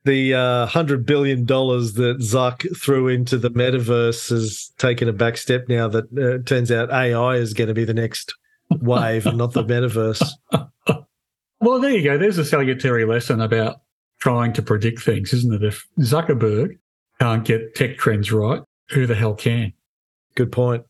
The 0.04 0.34
uh, 0.34 0.66
$100 0.66 1.04
billion 1.04 1.44
that 1.44 2.16
Zuck 2.20 2.66
threw 2.76 3.08
into 3.08 3.36
the 3.36 3.50
metaverse 3.50 4.30
has 4.30 4.72
taken 4.78 5.10
a 5.10 5.12
back 5.12 5.36
step 5.36 5.68
now 5.68 5.88
that 5.88 6.04
uh, 6.18 6.42
turns 6.48 6.72
out 6.72 6.90
AI 6.90 7.36
is 7.36 7.52
going 7.52 7.68
to 7.68 7.74
be 7.74 7.84
the 7.84 7.94
next 7.94 8.34
wave 8.70 9.26
and 9.26 9.38
not 9.38 9.52
the 9.52 9.64
metaverse. 9.64 10.32
well, 11.60 11.80
there 11.80 11.90
you 11.90 12.02
go. 12.02 12.18
There's 12.18 12.38
a 12.38 12.44
salutary 12.44 13.04
lesson 13.04 13.40
about 13.40 13.80
trying 14.20 14.52
to 14.54 14.62
predict 14.62 15.02
things, 15.02 15.32
isn't 15.32 15.54
it? 15.54 15.64
If 15.64 15.86
Zuckerberg 15.98 16.78
can't 17.20 17.44
get 17.44 17.74
tech 17.74 17.98
trends 17.98 18.32
right, 18.32 18.62
who 18.90 19.06
the 19.06 19.14
hell 19.14 19.34
can? 19.34 19.72
Good 20.34 20.52
point. 20.52 20.84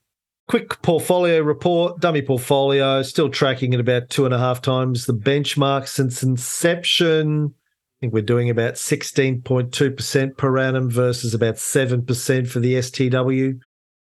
Quick 0.48 0.82
portfolio 0.82 1.40
report, 1.40 2.00
dummy 2.00 2.22
portfolio, 2.22 3.02
still 3.02 3.28
tracking 3.28 3.72
at 3.72 3.78
about 3.80 4.10
two 4.10 4.24
and 4.24 4.34
a 4.34 4.38
half 4.38 4.60
times 4.60 5.06
the 5.06 5.14
benchmark 5.14 5.86
since 5.86 6.24
inception. 6.24 7.54
I 7.54 7.96
think 8.00 8.12
we're 8.12 8.22
doing 8.22 8.50
about 8.50 8.74
16.2% 8.74 10.36
per 10.36 10.58
annum 10.58 10.90
versus 10.90 11.34
about 11.34 11.54
7% 11.54 12.48
for 12.48 12.58
the 12.58 12.74
STW. 12.74 13.60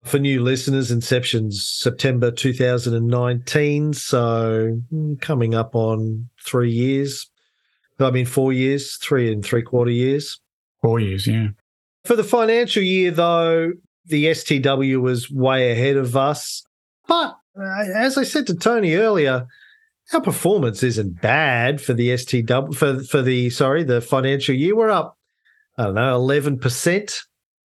For 0.05 0.19
new 0.19 0.43
listeners, 0.43 0.91
Inception's 0.91 1.67
September 1.67 2.29
2019. 2.29 3.93
So 3.93 4.79
hmm, 4.89 5.15
coming 5.15 5.55
up 5.55 5.73
on 5.75 6.29
three 6.43 6.71
years. 6.71 7.29
I 7.99 8.11
mean, 8.11 8.25
four 8.25 8.53
years, 8.53 8.97
three 8.97 9.31
and 9.31 9.43
three 9.43 9.63
quarter 9.63 9.91
years. 9.91 10.39
Four 10.81 10.99
years, 10.99 11.25
yeah. 11.25 11.47
For 12.03 12.15
the 12.15 12.23
financial 12.23 12.83
year, 12.83 13.09
though, 13.09 13.71
the 14.05 14.25
STW 14.25 15.01
was 15.01 15.31
way 15.31 15.71
ahead 15.71 15.97
of 15.97 16.15
us. 16.15 16.63
But 17.07 17.35
uh, 17.59 17.83
as 17.95 18.17
I 18.17 18.23
said 18.23 18.45
to 18.47 18.55
Tony 18.55 18.93
earlier, 18.95 19.47
our 20.13 20.21
performance 20.21 20.83
isn't 20.83 21.21
bad 21.21 21.81
for 21.81 21.93
the 21.93 22.09
STW 22.09 22.75
for 22.75 23.03
for 23.03 23.21
the 23.21 23.49
sorry 23.49 23.83
the 23.83 24.01
financial 24.01 24.53
year. 24.53 24.75
We're 24.75 24.91
up, 24.91 25.17
I 25.77 25.85
don't 25.85 25.95
know, 25.95 26.15
eleven 26.15 26.59
percent 26.59 27.21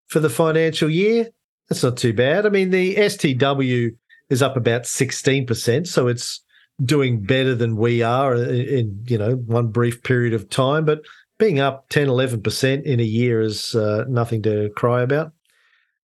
for 0.08 0.19
the 0.19 0.30
financial 0.30 0.89
year. 0.89 1.30
That's 1.69 1.84
not 1.84 1.97
too 1.97 2.13
bad. 2.13 2.45
I 2.45 2.49
mean, 2.49 2.69
the 2.69 2.95
STW 2.95 3.95
is 4.30 4.41
up 4.41 4.58
about 4.58 4.86
sixteen 4.86 5.45
percent, 5.45 5.88
so 5.88 6.08
it's 6.08 6.41
doing 6.84 7.21
better 7.21 7.56
than 7.56 7.75
we 7.75 8.03
are 8.03 8.36
in, 8.36 8.49
in 8.49 9.06
you 9.08 9.17
know 9.17 9.36
one 9.36 9.67
brief 9.67 10.03
period 10.03 10.34
of 10.34 10.49
time. 10.49 10.86
But 10.86 11.01
being 11.38 11.60
up 11.60 11.88
10, 11.89 12.08
11% 12.08 12.84
in 12.84 12.99
a 12.99 13.03
year 13.03 13.41
is 13.41 13.75
uh, 13.75 14.06
nothing 14.08 14.41
to 14.43 14.69
cry 14.75 15.01
about. 15.01 15.34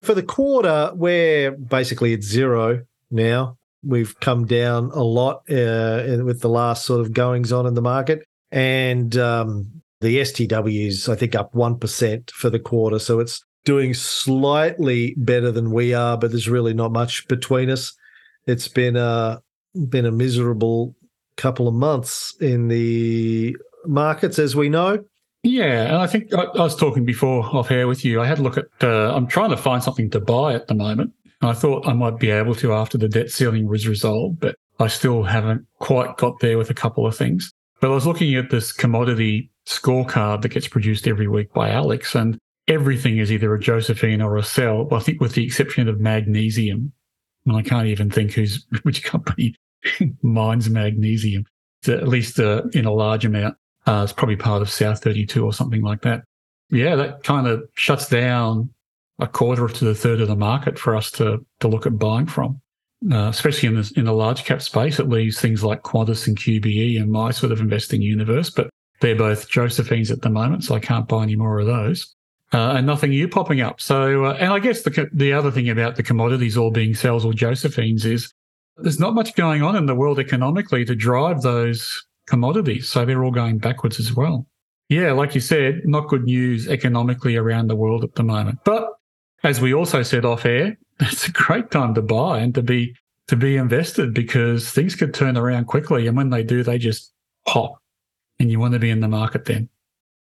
For 0.01 0.13
the 0.13 0.23
quarter, 0.23 0.91
we're 0.93 1.51
basically 1.51 2.13
at 2.13 2.23
zero 2.23 2.83
now. 3.09 3.57
We've 3.83 4.17
come 4.19 4.45
down 4.45 4.91
a 4.93 5.03
lot 5.03 5.37
uh, 5.49 6.23
with 6.23 6.41
the 6.41 6.49
last 6.49 6.85
sort 6.85 7.01
of 7.01 7.13
goings 7.13 7.51
on 7.51 7.65
in 7.65 7.73
the 7.73 7.81
market. 7.81 8.25
And 8.51 9.15
um, 9.17 9.81
the 10.01 10.19
is 10.19 11.09
I 11.09 11.15
think, 11.15 11.35
up 11.35 11.53
1% 11.53 12.31
for 12.31 12.49
the 12.49 12.59
quarter. 12.59 12.99
So 12.99 13.19
it's 13.19 13.43
doing 13.65 13.93
slightly 13.93 15.13
better 15.17 15.51
than 15.51 15.71
we 15.71 15.93
are, 15.93 16.17
but 16.17 16.31
there's 16.31 16.49
really 16.49 16.73
not 16.73 16.91
much 16.91 17.27
between 17.27 17.69
us. 17.69 17.93
It's 18.45 18.67
been 18.67 18.95
a, 18.95 19.41
been 19.89 20.05
a 20.05 20.11
miserable 20.11 20.95
couple 21.37 21.67
of 21.67 21.73
months 21.73 22.35
in 22.41 22.67
the 22.67 23.55
markets, 23.85 24.39
as 24.39 24.55
we 24.55 24.69
know. 24.69 25.03
Yeah, 25.43 25.83
and 25.83 25.97
I 25.97 26.07
think 26.07 26.33
I, 26.33 26.43
I, 26.43 26.61
was 26.61 26.75
talking 26.75 27.03
before 27.03 27.43
off 27.43 27.69
air 27.69 27.87
with 27.87 28.05
you. 28.05 28.21
I 28.21 28.25
had 28.25 28.39
a 28.39 28.41
look 28.41 28.57
at. 28.57 28.65
Uh, 28.81 29.13
I'm 29.13 29.27
trying 29.27 29.49
to 29.49 29.57
find 29.57 29.83
something 29.83 30.09
to 30.11 30.21
buy 30.21 30.53
at 30.53 30.67
the 30.67 30.73
moment. 30.73 31.11
I 31.41 31.51
thought 31.51 31.85
I 31.85 31.91
might 31.91 32.17
be 32.17 32.29
able 32.29 32.55
to 32.55 32.73
after 32.73 32.97
the 32.97 33.09
debt 33.09 33.29
ceiling 33.29 33.67
was 33.67 33.85
resolved, 33.85 34.39
but 34.39 34.55
I 34.79 34.87
still 34.87 35.23
haven't 35.23 35.67
quite 35.79 36.15
got 36.15 36.39
there 36.39 36.57
with 36.57 36.69
a 36.69 36.73
couple 36.73 37.05
of 37.05 37.17
things. 37.17 37.51
But 37.81 37.91
I 37.91 37.93
was 37.93 38.07
looking 38.07 38.33
at 38.35 38.49
this 38.49 38.71
commodity 38.71 39.51
scorecard 39.65 40.41
that 40.41 40.49
gets 40.49 40.69
produced 40.69 41.07
every 41.07 41.27
week 41.27 41.51
by 41.53 41.69
Alex, 41.69 42.15
and 42.15 42.39
everything 42.67 43.17
is 43.17 43.31
either 43.31 43.53
a 43.53 43.59
Josephine 43.59 44.21
or 44.21 44.37
a 44.37 44.43
sell. 44.43 44.87
I 44.91 44.99
think 44.99 45.21
with 45.21 45.33
the 45.33 45.45
exception 45.45 45.87
of 45.87 45.99
magnesium, 45.99 46.93
and 47.45 47.55
I 47.55 47.61
can't 47.61 47.87
even 47.87 48.09
think 48.09 48.33
who's 48.33 48.65
which 48.83 49.03
company 49.03 49.55
mines 50.21 50.69
magnesium. 50.69 51.45
It's 51.81 51.89
at 51.89 52.07
least 52.07 52.39
uh, 52.39 52.63
in 52.73 52.85
a 52.85 52.93
large 52.93 53.25
amount. 53.25 53.57
Uh, 53.85 54.01
it's 54.03 54.13
probably 54.13 54.37
part 54.37 54.61
of 54.61 54.69
South 54.69 55.03
32 55.03 55.43
or 55.43 55.51
something 55.51 55.81
like 55.81 56.01
that. 56.03 56.23
Yeah, 56.69 56.95
that 56.95 57.23
kind 57.23 57.47
of 57.47 57.63
shuts 57.75 58.07
down 58.07 58.69
a 59.19 59.27
quarter 59.27 59.67
to 59.67 59.85
the 59.85 59.93
third 59.93 60.21
of 60.21 60.27
the 60.27 60.35
market 60.35 60.79
for 60.79 60.95
us 60.95 61.11
to 61.11 61.45
to 61.59 61.67
look 61.67 61.85
at 61.85 61.99
buying 61.99 62.27
from. 62.27 62.59
Uh, 63.11 63.27
especially 63.27 63.67
in 63.67 63.75
the 63.75 63.91
in 63.97 64.05
the 64.05 64.13
large 64.13 64.45
cap 64.45 64.61
space, 64.61 64.97
it 64.97 65.09
leaves 65.09 65.39
things 65.39 65.61
like 65.61 65.83
Qantas 65.83 66.25
and 66.25 66.37
QBE 66.37 66.95
in 66.95 67.11
my 67.11 67.31
sort 67.31 67.51
of 67.51 67.59
investing 67.59 68.01
universe, 68.01 68.49
but 68.49 68.69
they're 69.01 69.15
both 69.15 69.49
Josephines 69.49 70.09
at 70.09 70.21
the 70.21 70.29
moment, 70.29 70.63
so 70.63 70.73
I 70.73 70.79
can't 70.79 71.07
buy 71.07 71.23
any 71.23 71.35
more 71.35 71.59
of 71.59 71.67
those. 71.67 72.15
Uh, 72.53 72.75
and 72.77 72.85
nothing 72.85 73.09
new 73.09 73.27
popping 73.27 73.61
up. 73.61 73.81
So, 73.81 74.25
uh, 74.25 74.37
and 74.39 74.53
I 74.53 74.59
guess 74.59 74.83
the 74.83 75.09
the 75.11 75.33
other 75.33 75.49
thing 75.49 75.69
about 75.69 75.95
the 75.95 76.03
commodities 76.03 76.55
all 76.55 76.69
being 76.69 76.93
cells 76.93 77.25
or 77.25 77.33
Josephines 77.33 78.05
is 78.05 78.31
there's 78.77 78.99
not 78.99 79.15
much 79.15 79.35
going 79.35 79.63
on 79.63 79.75
in 79.75 79.87
the 79.87 79.95
world 79.95 80.19
economically 80.19 80.85
to 80.85 80.95
drive 80.95 81.41
those 81.41 82.05
commodities. 82.27 82.87
So 82.87 83.05
they're 83.05 83.23
all 83.23 83.31
going 83.31 83.57
backwards 83.57 83.99
as 83.99 84.13
well. 84.13 84.45
Yeah, 84.89 85.13
like 85.13 85.33
you 85.33 85.41
said, 85.41 85.81
not 85.85 86.07
good 86.07 86.23
news 86.23 86.67
economically 86.67 87.35
around 87.35 87.67
the 87.67 87.75
world 87.75 88.03
at 88.03 88.15
the 88.15 88.23
moment. 88.23 88.59
But 88.63 88.87
as 89.43 89.59
we 89.59 89.73
also 89.73 90.03
said 90.03 90.25
off 90.25 90.45
air, 90.45 90.77
it's 90.99 91.27
a 91.27 91.31
great 91.31 91.71
time 91.71 91.93
to 91.95 92.01
buy 92.01 92.39
and 92.39 92.53
to 92.55 92.61
be 92.61 92.95
to 93.29 93.35
be 93.35 93.55
invested 93.55 94.13
because 94.13 94.69
things 94.69 94.95
could 94.95 95.13
turn 95.13 95.37
around 95.37 95.65
quickly. 95.65 96.07
And 96.07 96.17
when 96.17 96.29
they 96.29 96.43
do, 96.43 96.61
they 96.61 96.77
just 96.77 97.13
pop. 97.47 97.77
And 98.39 98.51
you 98.51 98.59
want 98.59 98.73
to 98.73 98.79
be 98.79 98.89
in 98.89 98.99
the 98.99 99.07
market 99.07 99.45
then. 99.45 99.69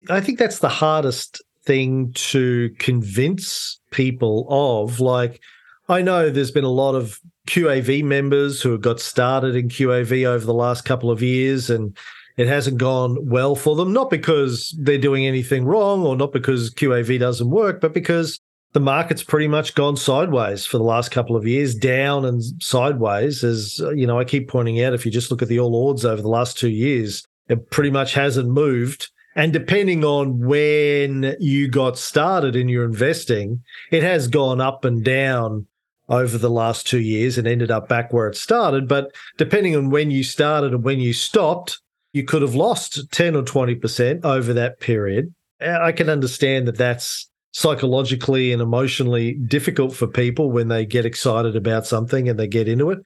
I 0.09 0.21
think 0.21 0.39
that's 0.39 0.61
the 0.61 0.69
hardest 0.69 1.43
thing 1.67 2.13
to 2.15 2.71
convince 2.79 3.81
people 3.91 4.47
of. 4.49 5.01
Like, 5.01 5.41
I 5.89 6.03
know 6.03 6.31
there's 6.31 6.51
been 6.51 6.65
a 6.65 6.69
lot 6.69 6.95
of 6.95 7.21
QAV 7.47 8.03
members 8.05 8.63
who 8.63 8.73
have 8.73 8.81
got 8.81 9.01
started 9.01 9.55
in 9.55 9.69
QAV 9.69 10.27
over 10.27 10.45
the 10.45 10.55
last 10.55 10.85
couple 10.85 11.11
of 11.11 11.23
years 11.23 11.71
and 11.71 11.97
it 12.37 12.49
hasn't 12.49 12.79
gone 12.79 13.17
well 13.29 13.55
for 13.55 13.77
them, 13.77 13.93
not 13.93 14.11
because 14.11 14.77
they're 14.79 14.99
doing 14.99 15.27
anything 15.27 15.65
wrong 15.65 16.05
or 16.05 16.17
not 16.17 16.33
because 16.33 16.73
QAV 16.75 17.19
doesn't 17.19 17.51
work, 17.51 17.81
but 17.81 17.95
because 17.95 18.39
the 18.73 18.81
market's 18.81 19.23
pretty 19.23 19.49
much 19.49 19.75
gone 19.75 19.97
sideways 19.97 20.67
for 20.67 20.77
the 20.77 20.85
last 20.85 21.11
couple 21.11 21.35
of 21.35 21.47
years, 21.47 21.75
down 21.75 22.27
and 22.27 22.43
sideways. 22.63 23.43
As 23.43 23.79
you 23.95 24.07
know, 24.07 24.19
I 24.19 24.25
keep 24.25 24.49
pointing 24.49 24.83
out, 24.83 24.93
if 24.93 25.07
you 25.07 25.13
just 25.13 25.31
look 25.31 25.41
at 25.41 25.49
the 25.49 25.59
All 25.61 25.75
Ords 25.75 26.05
over 26.05 26.21
the 26.21 26.29
last 26.29 26.59
two 26.59 26.69
years, 26.69 27.25
it 27.49 27.71
pretty 27.71 27.91
much 27.91 28.13
hasn't 28.13 28.51
moved. 28.51 29.11
And 29.37 29.53
depending 29.53 30.03
on 30.03 30.39
when 30.39 31.37
you 31.39 31.69
got 31.69 31.99
started 31.99 32.57
in 32.57 32.69
your 32.69 32.85
investing, 32.85 33.63
it 33.91 34.03
has 34.03 34.29
gone 34.29 34.63
up 34.63 34.85
and 34.87 35.05
down 35.05 35.67
over 36.09 36.39
the 36.39 36.51
last 36.51 36.87
two 36.87 37.01
years 37.01 37.37
and 37.37 37.47
ended 37.47 37.71
up 37.71 37.87
back 37.87 38.13
where 38.13 38.29
it 38.29 38.37
started. 38.37 38.89
But 38.89 39.15
depending 39.37 39.77
on 39.77 39.91
when 39.91 40.11
you 40.11 40.25
started 40.25 40.73
and 40.73 40.83
when 40.83 41.01
you 41.01 41.13
stopped, 41.13 41.81
you 42.15 42.25
could 42.25 42.41
have 42.41 42.55
lost 42.55 43.13
10 43.13 43.37
or 43.37 43.43
20% 43.43 44.25
over 44.25 44.55
that 44.55 44.81
period. 44.81 45.35
Uh, 45.61 45.79
I 45.83 45.93
can 45.93 46.09
understand 46.09 46.67
that 46.67 46.79
that's 46.79 47.29
psychologically 47.53 48.53
and 48.53 48.63
emotionally 48.63 49.35
difficult 49.35 49.95
for 49.95 50.07
people 50.07 50.51
when 50.51 50.69
they 50.69 50.87
get 50.87 51.05
excited 51.05 51.57
about 51.57 51.87
something 51.87 52.29
and 52.29 52.39
they 52.39 52.47
get 52.47 52.69
into 52.69 52.91
it. 52.91 53.01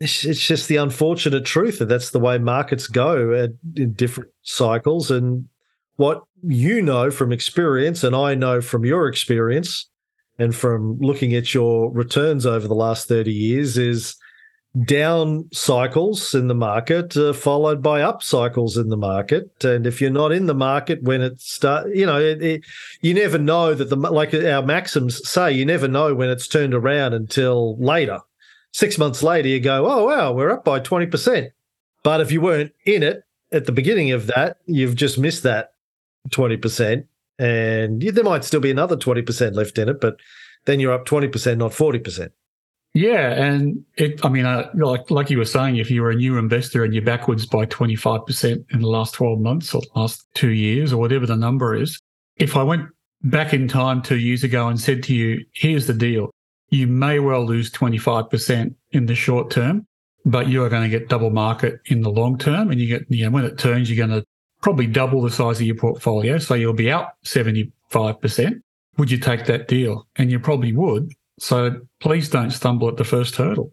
It's, 0.00 0.24
it's 0.24 0.46
just 0.46 0.68
the 0.68 0.76
unfortunate 0.76 1.44
truth 1.44 1.78
that 1.78 1.86
that's 1.86 2.10
the 2.10 2.18
way 2.18 2.38
markets 2.38 2.86
go 2.86 3.34
at, 3.34 3.50
in 3.76 3.92
different 3.92 4.30
cycles. 4.42 5.10
And 5.10 5.48
what 5.96 6.22
you 6.42 6.82
know 6.82 7.10
from 7.10 7.32
experience, 7.32 8.04
and 8.04 8.14
I 8.14 8.34
know 8.34 8.60
from 8.60 8.84
your 8.84 9.08
experience, 9.08 9.88
and 10.38 10.54
from 10.54 10.98
looking 10.98 11.34
at 11.34 11.54
your 11.54 11.90
returns 11.92 12.46
over 12.46 12.66
the 12.66 12.74
last 12.74 13.08
30 13.08 13.32
years 13.32 13.78
is 13.78 14.16
down 14.86 15.48
cycles 15.52 16.34
in 16.34 16.48
the 16.48 16.54
market 16.54 17.16
uh, 17.16 17.32
followed 17.32 17.80
by 17.80 18.02
up 18.02 18.24
cycles 18.24 18.76
in 18.76 18.88
the 18.88 18.96
market. 18.96 19.64
And 19.64 19.86
if 19.86 20.00
you're 20.00 20.10
not 20.10 20.32
in 20.32 20.46
the 20.46 20.54
market 20.54 21.00
when 21.02 21.22
it 21.22 21.40
start 21.40 21.94
you 21.94 22.04
know 22.04 22.20
it, 22.20 22.42
it, 22.42 22.64
you 23.00 23.14
never 23.14 23.38
know 23.38 23.74
that 23.74 23.88
the 23.88 23.96
like 23.96 24.34
our 24.34 24.62
maxims 24.62 25.28
say 25.28 25.52
you 25.52 25.64
never 25.64 25.86
know 25.86 26.12
when 26.14 26.28
it's 26.28 26.48
turned 26.48 26.74
around 26.74 27.14
until 27.14 27.76
later. 27.78 28.18
Six 28.72 28.98
months 28.98 29.22
later 29.22 29.46
you 29.46 29.60
go 29.60 29.86
oh 29.86 30.06
wow 30.06 30.32
we're 30.32 30.50
up 30.50 30.64
by 30.64 30.80
20% 30.80 31.50
but 32.02 32.20
if 32.20 32.32
you 32.32 32.40
weren't 32.40 32.72
in 32.84 33.04
it 33.04 33.22
at 33.52 33.66
the 33.66 33.72
beginning 33.72 34.10
of 34.10 34.26
that 34.26 34.56
you've 34.66 34.96
just 34.96 35.18
missed 35.18 35.44
that 35.44 35.73
20% 36.30 37.04
and 37.38 38.00
there 38.00 38.24
might 38.24 38.44
still 38.44 38.60
be 38.60 38.70
another 38.70 38.96
20% 38.96 39.54
left 39.54 39.78
in 39.78 39.88
it 39.88 40.00
but 40.00 40.16
then 40.66 40.80
you're 40.80 40.92
up 40.92 41.06
20% 41.06 41.56
not 41.56 41.72
40% 41.72 42.30
yeah, 42.94 43.32
and 43.32 43.84
it. 43.96 44.24
I 44.24 44.28
mean, 44.28 44.46
uh, 44.46 44.70
like 44.74 45.10
like 45.10 45.28
you 45.28 45.38
were 45.38 45.44
saying, 45.44 45.76
if 45.76 45.90
you're 45.90 46.12
a 46.12 46.14
new 46.14 46.38
investor 46.38 46.84
and 46.84 46.94
you're 46.94 47.02
backwards 47.02 47.44
by 47.44 47.64
25 47.64 48.24
percent 48.24 48.64
in 48.70 48.82
the 48.82 48.88
last 48.88 49.14
12 49.14 49.40
months 49.40 49.74
or 49.74 49.82
last 49.96 50.24
two 50.34 50.52
years 50.52 50.92
or 50.92 50.98
whatever 50.98 51.26
the 51.26 51.36
number 51.36 51.74
is, 51.74 51.98
if 52.36 52.56
I 52.56 52.62
went 52.62 52.88
back 53.24 53.52
in 53.52 53.66
time 53.66 54.00
two 54.00 54.18
years 54.18 54.44
ago 54.44 54.68
and 54.68 54.80
said 54.80 55.02
to 55.04 55.14
you, 55.14 55.44
"Here's 55.54 55.88
the 55.88 55.92
deal," 55.92 56.30
you 56.70 56.86
may 56.86 57.18
well 57.18 57.44
lose 57.44 57.68
25 57.72 58.30
percent 58.30 58.76
in 58.92 59.06
the 59.06 59.16
short 59.16 59.50
term, 59.50 59.88
but 60.24 60.46
you 60.46 60.62
are 60.62 60.68
going 60.68 60.88
to 60.88 60.98
get 60.98 61.08
double 61.08 61.30
market 61.30 61.80
in 61.86 62.00
the 62.02 62.10
long 62.10 62.38
term, 62.38 62.70
and 62.70 62.80
you 62.80 62.86
get 62.86 63.10
you 63.10 63.24
know 63.24 63.32
when 63.32 63.44
it 63.44 63.58
turns, 63.58 63.90
you're 63.90 64.06
going 64.06 64.20
to 64.20 64.24
probably 64.64 64.88
double 64.88 65.22
the 65.22 65.30
size 65.30 65.60
of 65.60 65.66
your 65.66 65.76
portfolio, 65.76 66.38
so 66.38 66.54
you'll 66.54 66.72
be 66.72 66.90
out 66.90 67.10
75 67.22 68.20
percent. 68.20 68.64
Would 68.96 69.12
you 69.12 69.18
take 69.18 69.46
that 69.46 69.68
deal? 69.68 70.08
And 70.16 70.30
you 70.30 70.40
probably 70.40 70.72
would 70.72 71.12
so 71.38 71.80
please 72.00 72.28
don't 72.28 72.50
stumble 72.50 72.88
at 72.88 72.96
the 72.96 73.04
first 73.04 73.36
hurdle. 73.36 73.72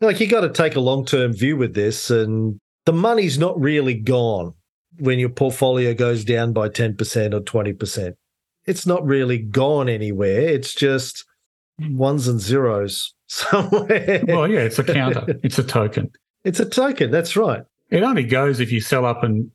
Like 0.00 0.20
you 0.20 0.26
got 0.26 0.42
to 0.42 0.50
take 0.50 0.76
a 0.76 0.80
long 0.80 1.04
term 1.04 1.32
view 1.32 1.56
with 1.56 1.74
this, 1.74 2.10
and 2.10 2.58
the 2.86 2.92
money's 2.92 3.38
not 3.38 3.58
really 3.60 3.94
gone 3.94 4.54
when 4.98 5.18
your 5.18 5.28
portfolio 5.28 5.94
goes 5.94 6.24
down 6.24 6.52
by 6.52 6.68
10% 6.68 7.32
or 7.32 7.40
20%. 7.40 8.12
It's 8.66 8.86
not 8.86 9.04
really 9.04 9.38
gone 9.38 9.88
anywhere. 9.88 10.40
It's 10.40 10.74
just 10.74 11.24
ones 11.78 12.28
and 12.28 12.40
zeros 12.40 13.14
somewhere. 13.26 14.22
Well, 14.26 14.48
yeah, 14.48 14.60
it's 14.60 14.78
a 14.78 14.84
counter, 14.84 15.26
it's 15.42 15.58
a 15.58 15.64
token. 15.64 16.10
It's 16.44 16.60
a 16.60 16.66
token. 16.66 17.10
That's 17.10 17.36
right. 17.36 17.62
It 17.90 18.02
only 18.02 18.24
goes 18.24 18.60
if 18.60 18.72
you 18.72 18.80
sell 18.80 19.04
up 19.04 19.22
and 19.22 19.50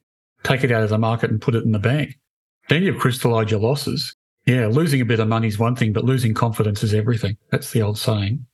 take 0.45 0.63
it 0.63 0.71
out 0.71 0.83
of 0.83 0.89
the 0.89 0.97
market 0.97 1.29
and 1.29 1.41
put 1.41 1.55
it 1.55 1.63
in 1.63 1.71
the 1.71 1.79
bank. 1.79 2.17
Then 2.69 2.83
you've 2.83 2.99
crystallized 2.99 3.51
your 3.51 3.59
losses. 3.59 4.15
Yeah, 4.45 4.67
losing 4.67 5.01
a 5.01 5.05
bit 5.05 5.19
of 5.19 5.27
money 5.27 5.47
is 5.47 5.57
one 5.57 5.75
thing, 5.75 5.91
but 5.91 6.05
losing 6.05 6.33
confidence 6.33 6.83
is 6.83 6.93
everything. 6.93 7.37
That's 7.51 7.71
the 7.71 7.81
old 7.81 7.97
saying. 7.97 8.45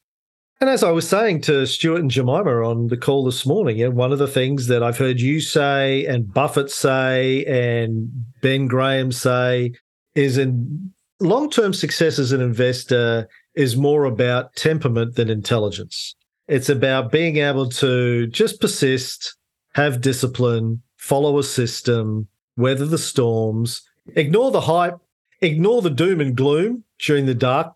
And 0.62 0.70
as 0.70 0.84
I 0.84 0.92
was 0.92 1.10
saying 1.10 1.42
to 1.42 1.66
Stuart 1.66 2.02
and 2.02 2.12
Jemima 2.12 2.64
on 2.64 2.88
the 2.88 2.98
call 2.98 3.26
this 3.26 3.46
morning, 3.48 3.96
one 3.96 4.12
of 4.12 4.20
the 4.20 4.28
things 4.28 4.68
that 4.68 4.84
I've 4.84 4.98
heard 4.98 5.20
you 5.20 5.42
say 5.42 6.06
and 6.06 6.32
Buffett 6.32 6.70
say 6.70 7.44
and 7.46 8.10
Ben 8.42 8.68
Graham 8.68 9.12
say 9.12 9.74
is 10.14 10.38
in 10.38 10.94
long 11.20 11.50
term 11.50 11.74
success 11.74 12.20
as 12.20 12.32
an 12.32 12.42
investor 12.42 13.28
is 13.56 13.76
more 13.76 14.06
about 14.06 14.56
temperament 14.56 15.16
than 15.16 15.30
intelligence. 15.30 16.16
It's 16.48 16.70
about 16.70 17.12
being 17.12 17.38
able 17.38 17.70
to 17.70 18.28
just 18.28 18.62
persist, 18.62 19.36
have 19.74 20.00
discipline, 20.00 20.84
follow 21.02 21.38
a 21.38 21.44
system, 21.44 22.28
weather 22.56 22.86
the 22.86 22.98
storms, 22.98 23.82
ignore 24.16 24.52
the 24.52 24.62
hype 24.62 24.98
ignore 25.42 25.82
the 25.82 25.90
doom 25.90 26.22
and 26.22 26.36
gloom 26.36 26.84
during 27.00 27.26
the 27.26 27.34
dark 27.34 27.74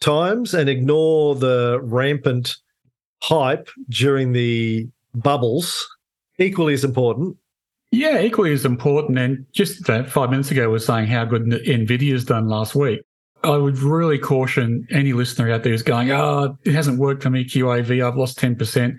times 0.00 0.52
and 0.52 0.68
ignore 0.68 1.34
the 1.34 1.80
rampant 1.82 2.56
hype 3.22 3.68
during 3.88 4.32
the 4.32 4.86
bubbles 5.14 5.86
equally 6.38 6.74
as 6.74 6.84
important. 6.84 7.36
Yeah 7.90 8.20
equally 8.20 8.52
as 8.52 8.64
important. 8.64 9.18
And 9.18 9.46
just 9.52 9.86
five 9.86 10.30
minutes 10.30 10.50
ago 10.50 10.68
was 10.68 10.84
saying 10.84 11.06
how 11.06 11.24
good 11.24 11.44
nvidia's 11.44 12.24
done 12.24 12.48
last 12.48 12.74
week. 12.74 13.00
I 13.44 13.56
would 13.56 13.78
really 13.78 14.18
caution 14.18 14.86
any 14.90 15.12
listener 15.12 15.50
out 15.50 15.62
there 15.62 15.72
who's 15.72 15.82
going 15.82 16.10
oh 16.10 16.58
it 16.64 16.74
hasn't 16.74 16.98
worked 16.98 17.22
for 17.22 17.30
me 17.30 17.44
qav 17.44 18.02
i've 18.02 18.16
lost 18.16 18.38
10% 18.38 18.96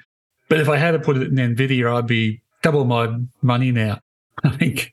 but 0.49 0.59
if 0.59 0.69
i 0.69 0.77
had 0.77 0.91
to 0.91 0.99
put 0.99 1.17
it 1.17 1.23
in 1.23 1.55
nvidia 1.55 1.95
i'd 1.95 2.05
be 2.05 2.43
double 2.65 2.83
my 2.83 3.15
money 3.41 3.71
now 3.71 3.99
i 4.43 4.49
think 4.49 4.91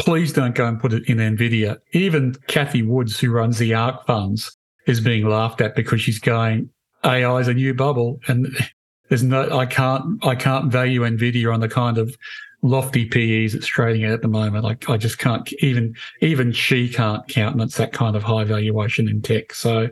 please 0.00 0.32
don't 0.32 0.54
go 0.54 0.66
and 0.66 0.80
put 0.80 0.92
it 0.92 1.06
in 1.08 1.18
NVIDIA. 1.18 1.78
Even 1.92 2.34
Cathie 2.48 2.82
Woods, 2.82 3.20
who 3.20 3.30
runs 3.30 3.58
the 3.58 3.74
ARK 3.74 4.06
funds, 4.06 4.56
is 4.86 5.00
being 5.00 5.28
laughed 5.28 5.60
at 5.60 5.76
because 5.76 6.00
she's 6.00 6.18
going, 6.18 6.70
AI 7.04 7.38
is 7.38 7.48
a 7.48 7.54
new 7.54 7.74
bubble. 7.74 8.18
And 8.26 8.48
there's 9.08 9.22
no, 9.22 9.56
I 9.56 9.66
can't, 9.66 10.24
I 10.24 10.34
can't 10.34 10.72
value 10.72 11.02
NVIDIA 11.02 11.52
on 11.52 11.60
the 11.60 11.68
kind 11.68 11.98
of 11.98 12.16
lofty 12.62 13.06
PEs 13.06 13.54
it's 13.54 13.66
trading 13.66 14.04
at 14.04 14.12
at 14.12 14.22
the 14.22 14.28
moment. 14.28 14.64
Like 14.64 14.88
I 14.88 14.96
just 14.96 15.18
can't 15.18 15.50
even, 15.62 15.94
even 16.20 16.52
she 16.52 16.88
can't 16.88 17.26
countenance 17.28 17.76
that 17.76 17.92
kind 17.92 18.16
of 18.16 18.22
high 18.22 18.44
valuation 18.44 19.08
in 19.08 19.20
tech. 19.22 19.52
So 19.52 19.88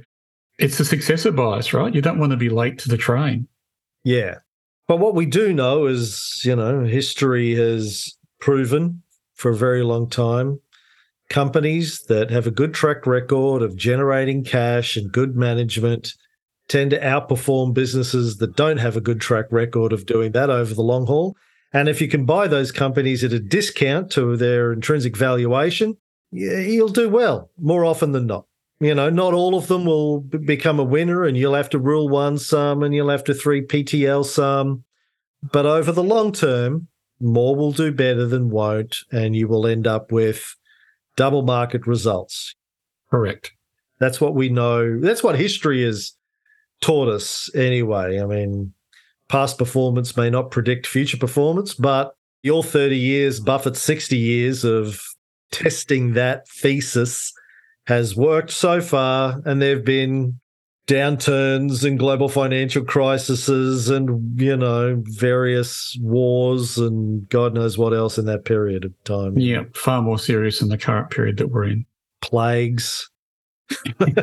it's 0.58 0.80
a 0.80 0.84
successor 0.84 1.32
bias, 1.32 1.72
right? 1.72 1.94
You 1.94 2.02
don't 2.02 2.18
want 2.18 2.32
to 2.32 2.36
be 2.36 2.48
late 2.48 2.78
to 2.80 2.88
the 2.88 2.96
train. 2.96 3.46
Yeah. 4.04 4.36
But 4.88 5.00
what 5.00 5.14
we 5.14 5.26
do 5.26 5.52
know 5.52 5.86
is, 5.86 6.40
you 6.44 6.56
know, 6.56 6.82
history 6.84 7.54
has 7.54 8.16
proven 8.40 9.02
for 9.34 9.50
a 9.50 9.56
very 9.56 9.82
long 9.82 10.08
time. 10.08 10.60
Companies 11.28 12.04
that 12.08 12.30
have 12.30 12.46
a 12.46 12.50
good 12.50 12.72
track 12.72 13.06
record 13.06 13.60
of 13.60 13.76
generating 13.76 14.42
cash 14.42 14.96
and 14.96 15.12
good 15.12 15.36
management 15.36 16.14
tend 16.68 16.90
to 16.90 17.00
outperform 17.00 17.74
businesses 17.74 18.38
that 18.38 18.56
don't 18.56 18.78
have 18.78 18.96
a 18.96 19.00
good 19.02 19.20
track 19.20 19.44
record 19.50 19.92
of 19.92 20.06
doing 20.06 20.32
that 20.32 20.48
over 20.48 20.72
the 20.72 20.82
long 20.82 21.06
haul. 21.06 21.36
And 21.72 21.90
if 21.90 22.00
you 22.00 22.08
can 22.08 22.24
buy 22.24 22.48
those 22.48 22.72
companies 22.72 23.22
at 23.22 23.32
a 23.32 23.38
discount 23.38 24.10
to 24.12 24.38
their 24.38 24.72
intrinsic 24.72 25.18
valuation, 25.18 25.98
you'll 26.30 26.88
do 26.88 27.10
well 27.10 27.50
more 27.58 27.84
often 27.84 28.12
than 28.12 28.26
not. 28.26 28.46
You 28.80 28.94
know, 28.94 29.10
not 29.10 29.34
all 29.34 29.56
of 29.56 29.66
them 29.66 29.84
will 29.84 30.20
become 30.20 30.78
a 30.78 30.84
winner, 30.84 31.24
and 31.24 31.36
you'll 31.36 31.54
have 31.54 31.70
to 31.70 31.78
rule 31.78 32.08
one 32.08 32.38
some 32.38 32.82
and 32.82 32.94
you'll 32.94 33.10
have 33.10 33.24
to 33.24 33.34
three 33.34 33.62
PTL 33.62 34.24
some. 34.24 34.84
But 35.42 35.66
over 35.66 35.90
the 35.90 36.02
long 36.02 36.32
term, 36.32 36.88
more 37.20 37.56
will 37.56 37.72
do 37.72 37.92
better 37.92 38.26
than 38.26 38.50
won't, 38.50 38.98
and 39.10 39.34
you 39.34 39.48
will 39.48 39.66
end 39.66 39.86
up 39.86 40.12
with 40.12 40.54
double 41.16 41.42
market 41.42 41.86
results. 41.86 42.54
Correct. 43.10 43.52
That's 43.98 44.20
what 44.20 44.34
we 44.34 44.48
know. 44.48 45.00
That's 45.00 45.24
what 45.24 45.36
history 45.36 45.84
has 45.84 46.12
taught 46.80 47.08
us 47.08 47.50
anyway. 47.56 48.20
I 48.20 48.26
mean, 48.26 48.72
past 49.28 49.58
performance 49.58 50.16
may 50.16 50.30
not 50.30 50.52
predict 50.52 50.86
future 50.86 51.16
performance, 51.16 51.74
but 51.74 52.14
your 52.42 52.62
30 52.62 52.96
years, 52.96 53.40
Buffett's 53.40 53.82
60 53.82 54.16
years 54.16 54.64
of 54.64 55.02
testing 55.50 56.12
that 56.12 56.48
thesis 56.48 57.32
has 57.88 58.14
worked 58.14 58.50
so 58.50 58.82
far, 58.82 59.40
and 59.46 59.62
there 59.62 59.74
have 59.76 59.84
been 59.84 60.38
downturns 60.86 61.84
and 61.84 61.98
global 61.98 62.28
financial 62.28 62.84
crises 62.84 63.90
and 63.90 64.40
you 64.40 64.56
know 64.56 65.02
various 65.04 65.94
wars 66.00 66.78
and 66.78 67.28
god 67.28 67.52
knows 67.52 67.76
what 67.76 67.92
else 67.92 68.16
in 68.16 68.24
that 68.24 68.46
period 68.46 68.86
of 68.86 69.04
time 69.04 69.38
yeah 69.38 69.64
far 69.74 70.00
more 70.00 70.18
serious 70.18 70.60
than 70.60 70.70
the 70.70 70.78
current 70.78 71.10
period 71.10 71.36
that 71.36 71.48
we're 71.48 71.64
in 71.64 71.84
plagues 72.22 73.10
uh, 74.00 74.16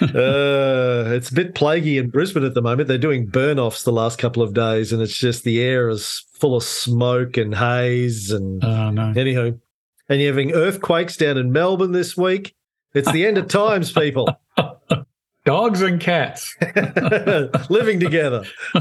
it's 0.00 1.30
a 1.30 1.34
bit 1.34 1.56
plaguey 1.56 1.98
in 1.98 2.08
Brisbane 2.08 2.44
at 2.44 2.54
the 2.54 2.62
moment. 2.62 2.86
They're 2.86 2.98
doing 2.98 3.26
burn 3.26 3.58
offs 3.58 3.82
the 3.82 3.90
last 3.90 4.16
couple 4.16 4.44
of 4.44 4.54
days, 4.54 4.92
and 4.92 5.02
it's 5.02 5.16
just 5.16 5.42
the 5.42 5.60
air 5.60 5.88
is 5.88 6.24
full 6.34 6.54
of 6.54 6.62
smoke 6.62 7.36
and 7.36 7.52
haze. 7.52 8.30
And 8.30 8.62
uh, 8.62 8.92
no. 8.92 9.12
anyhow, 9.16 9.50
and 10.08 10.20
you're 10.20 10.32
having 10.32 10.52
earthquakes 10.52 11.16
down 11.16 11.36
in 11.38 11.52
Melbourne 11.52 11.92
this 11.92 12.16
week. 12.16 12.54
It's 12.94 13.10
the 13.10 13.26
end 13.26 13.38
of 13.38 13.48
times, 13.48 13.92
people. 13.92 14.28
Dogs 15.44 15.82
and 15.82 16.00
cats 16.00 16.56
living 17.68 18.00
together. 18.00 18.44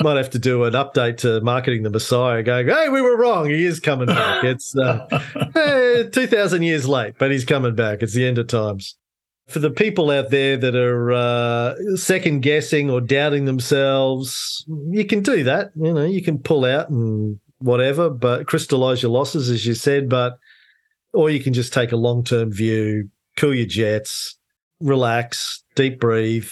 Might 0.00 0.16
have 0.16 0.30
to 0.30 0.38
do 0.38 0.64
an 0.64 0.74
update 0.74 1.18
to 1.18 1.40
marketing 1.40 1.84
the 1.84 1.90
Messiah, 1.90 2.42
going, 2.42 2.68
"Hey, 2.68 2.88
we 2.90 3.00
were 3.00 3.16
wrong. 3.16 3.48
He 3.48 3.64
is 3.64 3.80
coming 3.80 4.08
back. 4.08 4.44
It's 4.44 4.76
uh, 4.76 5.06
hey, 5.54 6.08
two 6.12 6.26
thousand 6.26 6.64
years 6.64 6.88
late, 6.88 7.14
but 7.18 7.30
he's 7.30 7.44
coming 7.44 7.76
back. 7.76 8.02
It's 8.02 8.12
the 8.12 8.26
end 8.26 8.36
of 8.38 8.48
times." 8.48 8.96
For 9.46 9.60
the 9.60 9.70
people 9.70 10.10
out 10.10 10.30
there 10.30 10.56
that 10.56 10.74
are 10.74 11.12
uh, 11.12 11.74
second 11.96 12.40
guessing 12.40 12.90
or 12.90 13.00
doubting 13.00 13.44
themselves, 13.44 14.64
you 14.90 15.04
can 15.04 15.22
do 15.22 15.44
that. 15.44 15.70
You 15.76 15.92
know, 15.94 16.04
you 16.04 16.22
can 16.22 16.38
pull 16.38 16.64
out 16.64 16.90
and 16.90 17.38
whatever, 17.62 18.10
but 18.10 18.46
crystallize 18.46 19.02
your 19.02 19.10
losses, 19.10 19.48
as 19.50 19.66
you 19.66 19.74
said. 19.74 20.08
But 20.08 20.38
or 21.12 21.30
you 21.30 21.40
can 21.40 21.52
just 21.52 21.72
take 21.72 21.92
a 21.92 21.96
long 21.96 22.24
term 22.24 22.52
view, 22.52 23.08
cool 23.36 23.54
your 23.54 23.66
jets, 23.66 24.36
relax, 24.80 25.62
deep 25.74 26.00
breathe. 26.00 26.48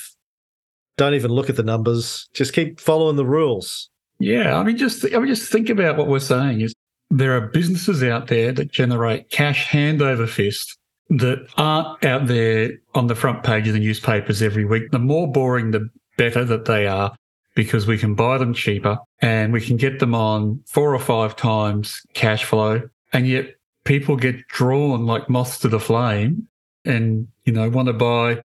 Don't 0.97 1.15
even 1.15 1.31
look 1.31 1.49
at 1.49 1.57
the 1.57 1.63
numbers. 1.63 2.29
Just 2.35 2.53
keep 2.53 2.79
following 2.79 3.17
the 3.17 3.25
rules. 3.25 3.89
Yeah, 4.19 4.59
I 4.59 4.65
mean, 4.65 4.77
just 4.77 5.05
I 5.05 5.19
mean, 5.19 5.29
just 5.29 5.51
think 5.51 5.71
about 5.71 5.97
what 5.97 6.09
we're 6.09 6.19
saying. 6.19 6.61
Is 6.61 6.75
there 7.11 7.37
are 7.37 7.49
businesses 7.49 8.03
out 8.03 8.29
there 8.29 8.53
that 8.53 8.71
generate 8.71 9.31
cash 9.31 9.67
hand 9.67 10.03
over 10.03 10.27
fist 10.27 10.77
that 11.11 11.45
aren't 11.57 12.05
out 12.05 12.27
there 12.27 12.71
on 12.95 13.09
the 13.09 13.17
front 13.17 13.43
page 13.43 13.67
of 13.67 13.75
the 13.75 13.81
newspapers 13.81 14.43
every 14.43 14.65
week. 14.65 14.91
The 14.93 14.99
more 14.99 15.31
boring 15.31 15.73
the 15.73 15.89
better 16.17 16.45
that 16.45 16.67
they 16.67 16.87
are 16.87 17.13
because 17.55 17.87
we 17.87 17.99
can 17.99 18.15
buy 18.15 18.39
them 18.39 18.55
cheaper 18.55 18.99
and 19.21 19.53
we 19.53 19.61
can 19.61 19.77
get 19.77 19.99
them 19.99 20.15
on 20.15 20.63
four 20.67 20.95
or 20.95 20.99
five 20.99 21.37
times 21.37 22.01
cash 22.15 22.45
flow. 22.45 22.83
And 23.13 23.27
yet 23.27 23.55
people 23.85 24.17
get 24.17 24.47
drawn 24.49 25.07
like 25.07 25.29
moths 25.29 25.59
to 25.61 25.69
the 25.69 25.81
flame 25.81 26.49
and, 26.85 27.29
you 27.45 27.53
know, 27.53 27.69
want 27.69 27.87
to 27.89 27.93
buy 27.93 28.43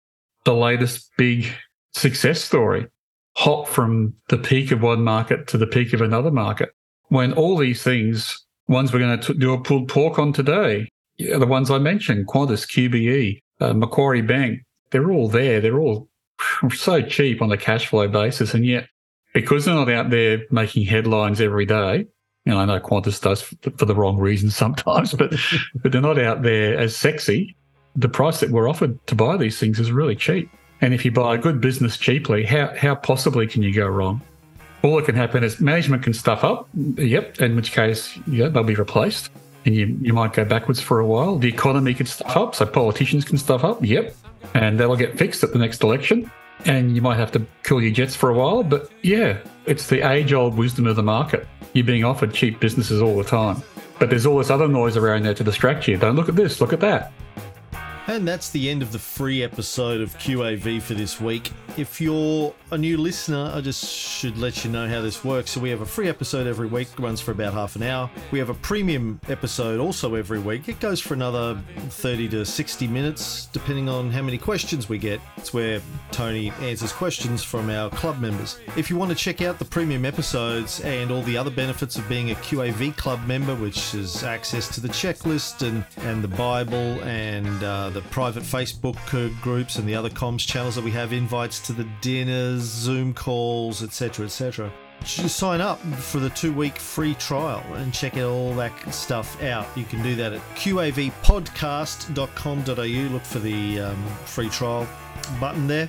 the 0.45 0.53
latest 0.53 1.11
big 1.17 1.47
success 1.93 2.41
story, 2.41 2.87
hop 3.35 3.67
from 3.67 4.13
the 4.29 4.37
peak 4.37 4.71
of 4.71 4.81
one 4.81 5.03
market 5.03 5.47
to 5.47 5.57
the 5.57 5.67
peak 5.67 5.93
of 5.93 6.01
another 6.01 6.31
market. 6.31 6.69
When 7.07 7.33
all 7.33 7.57
these 7.57 7.81
things, 7.81 8.45
ones 8.67 8.93
we're 8.93 8.99
going 8.99 9.19
to 9.19 9.33
do 9.33 9.53
a 9.53 9.61
pulled 9.61 9.87
pork 9.87 10.19
on 10.19 10.33
today, 10.33 10.89
the 11.17 11.47
ones 11.47 11.71
I 11.71 11.79
mentioned, 11.79 12.27
Qantas, 12.27 12.67
QBE, 12.67 13.39
uh, 13.59 13.73
Macquarie 13.73 14.21
Bank, 14.21 14.59
they're 14.91 15.11
all 15.11 15.27
there. 15.27 15.59
They're 15.61 15.79
all 15.79 16.08
so 16.75 17.01
cheap 17.01 17.41
on 17.41 17.51
a 17.51 17.57
cash 17.57 17.87
flow 17.87 18.07
basis. 18.07 18.53
And 18.53 18.65
yet, 18.65 18.87
because 19.33 19.65
they're 19.65 19.75
not 19.75 19.89
out 19.89 20.09
there 20.09 20.45
making 20.51 20.85
headlines 20.85 21.41
every 21.41 21.65
day, 21.65 22.07
you 22.45 22.53
know, 22.53 22.59
I 22.59 22.65
know 22.65 22.79
Qantas 22.79 23.21
does 23.21 23.41
for 23.41 23.85
the 23.85 23.95
wrong 23.95 24.17
reasons 24.17 24.55
sometimes, 24.55 25.13
but 25.17 25.33
but 25.75 25.91
they're 25.91 26.01
not 26.01 26.19
out 26.19 26.41
there 26.41 26.77
as 26.77 26.95
sexy. 26.95 27.55
The 27.95 28.09
price 28.09 28.39
that 28.39 28.49
we're 28.49 28.69
offered 28.69 29.05
to 29.07 29.15
buy 29.15 29.37
these 29.37 29.59
things 29.59 29.79
is 29.79 29.91
really 29.91 30.15
cheap. 30.15 30.49
And 30.81 30.93
if 30.93 31.03
you 31.03 31.11
buy 31.11 31.35
a 31.35 31.37
good 31.37 31.59
business 31.59 31.97
cheaply, 31.97 32.45
how 32.45 32.73
how 32.75 32.95
possibly 32.95 33.47
can 33.47 33.61
you 33.61 33.73
go 33.73 33.87
wrong? 33.87 34.21
All 34.81 34.95
that 34.95 35.05
can 35.05 35.15
happen 35.15 35.43
is 35.43 35.59
management 35.59 36.03
can 36.03 36.13
stuff 36.13 36.43
up. 36.43 36.69
Yep, 36.73 37.41
in 37.41 37.55
which 37.55 37.73
case, 37.73 38.17
yeah, 38.27 38.47
they'll 38.47 38.63
be 38.63 38.75
replaced. 38.75 39.29
And 39.65 39.75
you, 39.75 39.97
you 40.01 40.13
might 40.13 40.31
go 40.31 40.45
backwards 40.45 40.79
for 40.79 40.99
a 41.01 41.05
while. 41.05 41.37
The 41.37 41.49
economy 41.49 41.93
can 41.93 42.05
stuff 42.05 42.37
up, 42.37 42.55
so 42.55 42.65
politicians 42.65 43.25
can 43.25 43.37
stuff 43.37 43.65
up. 43.65 43.83
Yep. 43.83 44.15
And 44.53 44.79
that'll 44.79 44.95
get 44.95 45.17
fixed 45.17 45.43
at 45.43 45.53
the 45.53 45.59
next 45.59 45.83
election 45.83 46.31
and 46.65 46.95
you 46.95 47.01
might 47.01 47.17
have 47.17 47.31
to 47.31 47.45
cool 47.63 47.81
your 47.81 47.91
jets 47.91 48.15
for 48.15 48.29
a 48.29 48.33
while. 48.33 48.63
But 48.63 48.89
yeah, 49.01 49.37
it's 49.65 49.87
the 49.87 50.09
age 50.09 50.33
old 50.33 50.55
wisdom 50.55 50.87
of 50.87 50.95
the 50.95 51.03
market. 51.03 51.47
You're 51.73 51.85
being 51.85 52.03
offered 52.03 52.33
cheap 52.33 52.59
businesses 52.59 53.01
all 53.01 53.15
the 53.17 53.23
time. 53.23 53.61
But 53.99 54.09
there's 54.09 54.25
all 54.25 54.37
this 54.37 54.49
other 54.49 54.67
noise 54.67 54.97
around 54.97 55.23
there 55.23 55.33
to 55.33 55.43
distract 55.43 55.87
you. 55.87 55.97
Don't 55.97 56.15
look 56.15 56.29
at 56.29 56.35
this, 56.35 56.61
look 56.61 56.73
at 56.73 56.79
that. 56.79 57.11
And 58.07 58.27
that's 58.27 58.49
the 58.49 58.69
end 58.69 58.81
of 58.81 58.91
the 58.91 58.99
free 58.99 59.43
episode 59.43 60.01
of 60.01 60.17
QAV 60.17 60.81
for 60.81 60.95
this 60.95 61.21
week. 61.21 61.51
If 61.77 62.01
you're 62.01 62.53
a 62.71 62.77
new 62.77 62.97
listener, 62.97 63.51
I 63.53 63.61
just 63.61 63.83
should 63.83 64.37
let 64.37 64.63
you 64.63 64.69
know 64.69 64.87
how 64.87 65.01
this 65.01 65.23
works. 65.23 65.51
So 65.51 65.59
we 65.59 65.69
have 65.71 65.81
a 65.81 65.85
free 65.85 66.07
episode 66.07 66.45
every 66.45 66.67
week, 66.67 66.87
runs 66.99 67.19
for 67.19 67.31
about 67.31 67.53
half 67.53 67.75
an 67.75 67.83
hour. 67.83 68.09
We 68.31 68.39
have 68.39 68.49
a 68.49 68.53
premium 68.53 69.19
episode 69.27 69.79
also 69.79 70.15
every 70.15 70.39
week. 70.39 70.69
It 70.69 70.79
goes 70.79 70.99
for 70.99 71.15
another 71.15 71.59
30 71.89 72.29
to 72.29 72.45
60 72.45 72.87
minutes, 72.87 73.47
depending 73.47 73.89
on 73.89 74.11
how 74.11 74.21
many 74.21 74.37
questions 74.37 74.87
we 74.87 74.97
get. 74.99 75.19
It's 75.37 75.53
where 75.53 75.81
Tony 76.11 76.51
answers 76.61 76.91
questions 76.91 77.43
from 77.43 77.69
our 77.69 77.89
club 77.89 78.19
members. 78.19 78.59
If 78.77 78.89
you 78.89 78.97
want 78.97 79.09
to 79.09 79.17
check 79.17 79.41
out 79.41 79.57
the 79.57 79.65
premium 79.65 80.05
episodes 80.05 80.81
and 80.81 81.11
all 81.11 81.23
the 81.23 81.37
other 81.37 81.51
benefits 81.51 81.97
of 81.97 82.07
being 82.07 82.31
a 82.31 82.35
QAV 82.35 82.95
club 82.97 83.25
member, 83.25 83.55
which 83.55 83.95
is 83.95 84.23
access 84.23 84.67
to 84.75 84.81
the 84.81 84.89
checklist 84.89 85.67
and, 85.67 85.83
and 86.05 86.23
the 86.23 86.27
Bible 86.27 87.01
and 87.03 87.63
uh, 87.63 87.89
the 87.89 88.01
private 88.03 88.43
Facebook 88.43 88.97
groups 89.41 89.77
and 89.77 89.87
the 89.87 89.95
other 89.95 90.09
comms 90.09 90.45
channels 90.45 90.75
that 90.75 90.83
we 90.83 90.91
have, 90.91 91.13
invites 91.13 91.59
to 91.61 91.73
the 91.73 91.87
dinners, 92.01 92.58
Zoom 92.59 93.13
calls, 93.13 93.83
etc., 93.83 94.25
etc. 94.25 94.71
Just 95.03 95.37
sign 95.37 95.61
up 95.61 95.79
for 95.79 96.19
the 96.19 96.29
two 96.31 96.51
week 96.53 96.77
free 96.77 97.13
trial 97.15 97.63
and 97.75 97.93
check 97.93 98.17
all 98.17 98.53
that 98.55 98.73
stuff 98.93 99.41
out. 99.41 99.65
You 99.75 99.85
can 99.85 100.03
do 100.03 100.13
that 100.15 100.33
at 100.33 100.41
qavpodcast.com.au. 100.55 103.13
Look 103.13 103.23
for 103.23 103.39
the 103.39 103.79
um, 103.79 104.03
free 104.25 104.49
trial 104.49 104.85
button 105.39 105.67
there. 105.67 105.87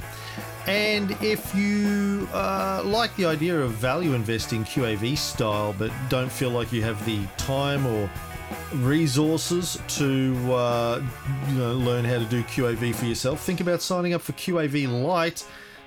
And 0.67 1.13
if 1.23 1.55
you 1.55 2.29
uh, 2.33 2.83
like 2.85 3.15
the 3.17 3.25
idea 3.25 3.59
of 3.59 3.73
value 3.73 4.13
investing 4.15 4.65
QAV 4.65 5.17
style, 5.19 5.75
but 5.77 5.91
don't 6.09 6.31
feel 6.31 6.51
like 6.51 6.73
you 6.73 6.83
have 6.83 7.05
the 7.05 7.27
time 7.37 7.87
or 7.87 8.09
resources 8.75 9.81
to 9.89 10.37
uh, 10.53 11.03
you 11.49 11.59
know 11.59 11.75
learn 11.75 12.05
how 12.05 12.19
to 12.19 12.25
do 12.27 12.45
QAV 12.45 12.95
for 12.95 13.07
yourself, 13.07 13.41
think 13.41 13.61
about 13.61 13.83
signing 13.83 14.15
up 14.15 14.21
for 14.21 14.33
QAV 14.33 15.03
Lite. 15.03 15.45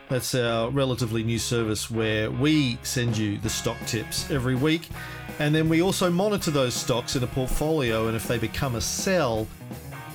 That's 0.10 0.36
our 0.36 0.70
relatively 0.70 1.24
new 1.24 1.40
service 1.40 1.90
where 1.90 2.30
we 2.30 2.78
send 2.84 3.18
you 3.18 3.38
the 3.38 3.50
stock 3.50 3.78
tips 3.88 4.30
every 4.30 4.56
week, 4.56 4.90
and 5.40 5.56
then 5.56 5.70
we 5.70 5.82
also 5.82 6.12
monitor 6.12 6.52
those 6.52 6.74
stocks 6.74 7.16
in 7.16 7.24
a 7.24 7.28
portfolio. 7.28 8.08
And 8.08 8.16
if 8.16 8.28
they 8.28 8.38
become 8.38 8.76
a 8.76 8.82
sell, 8.82 9.48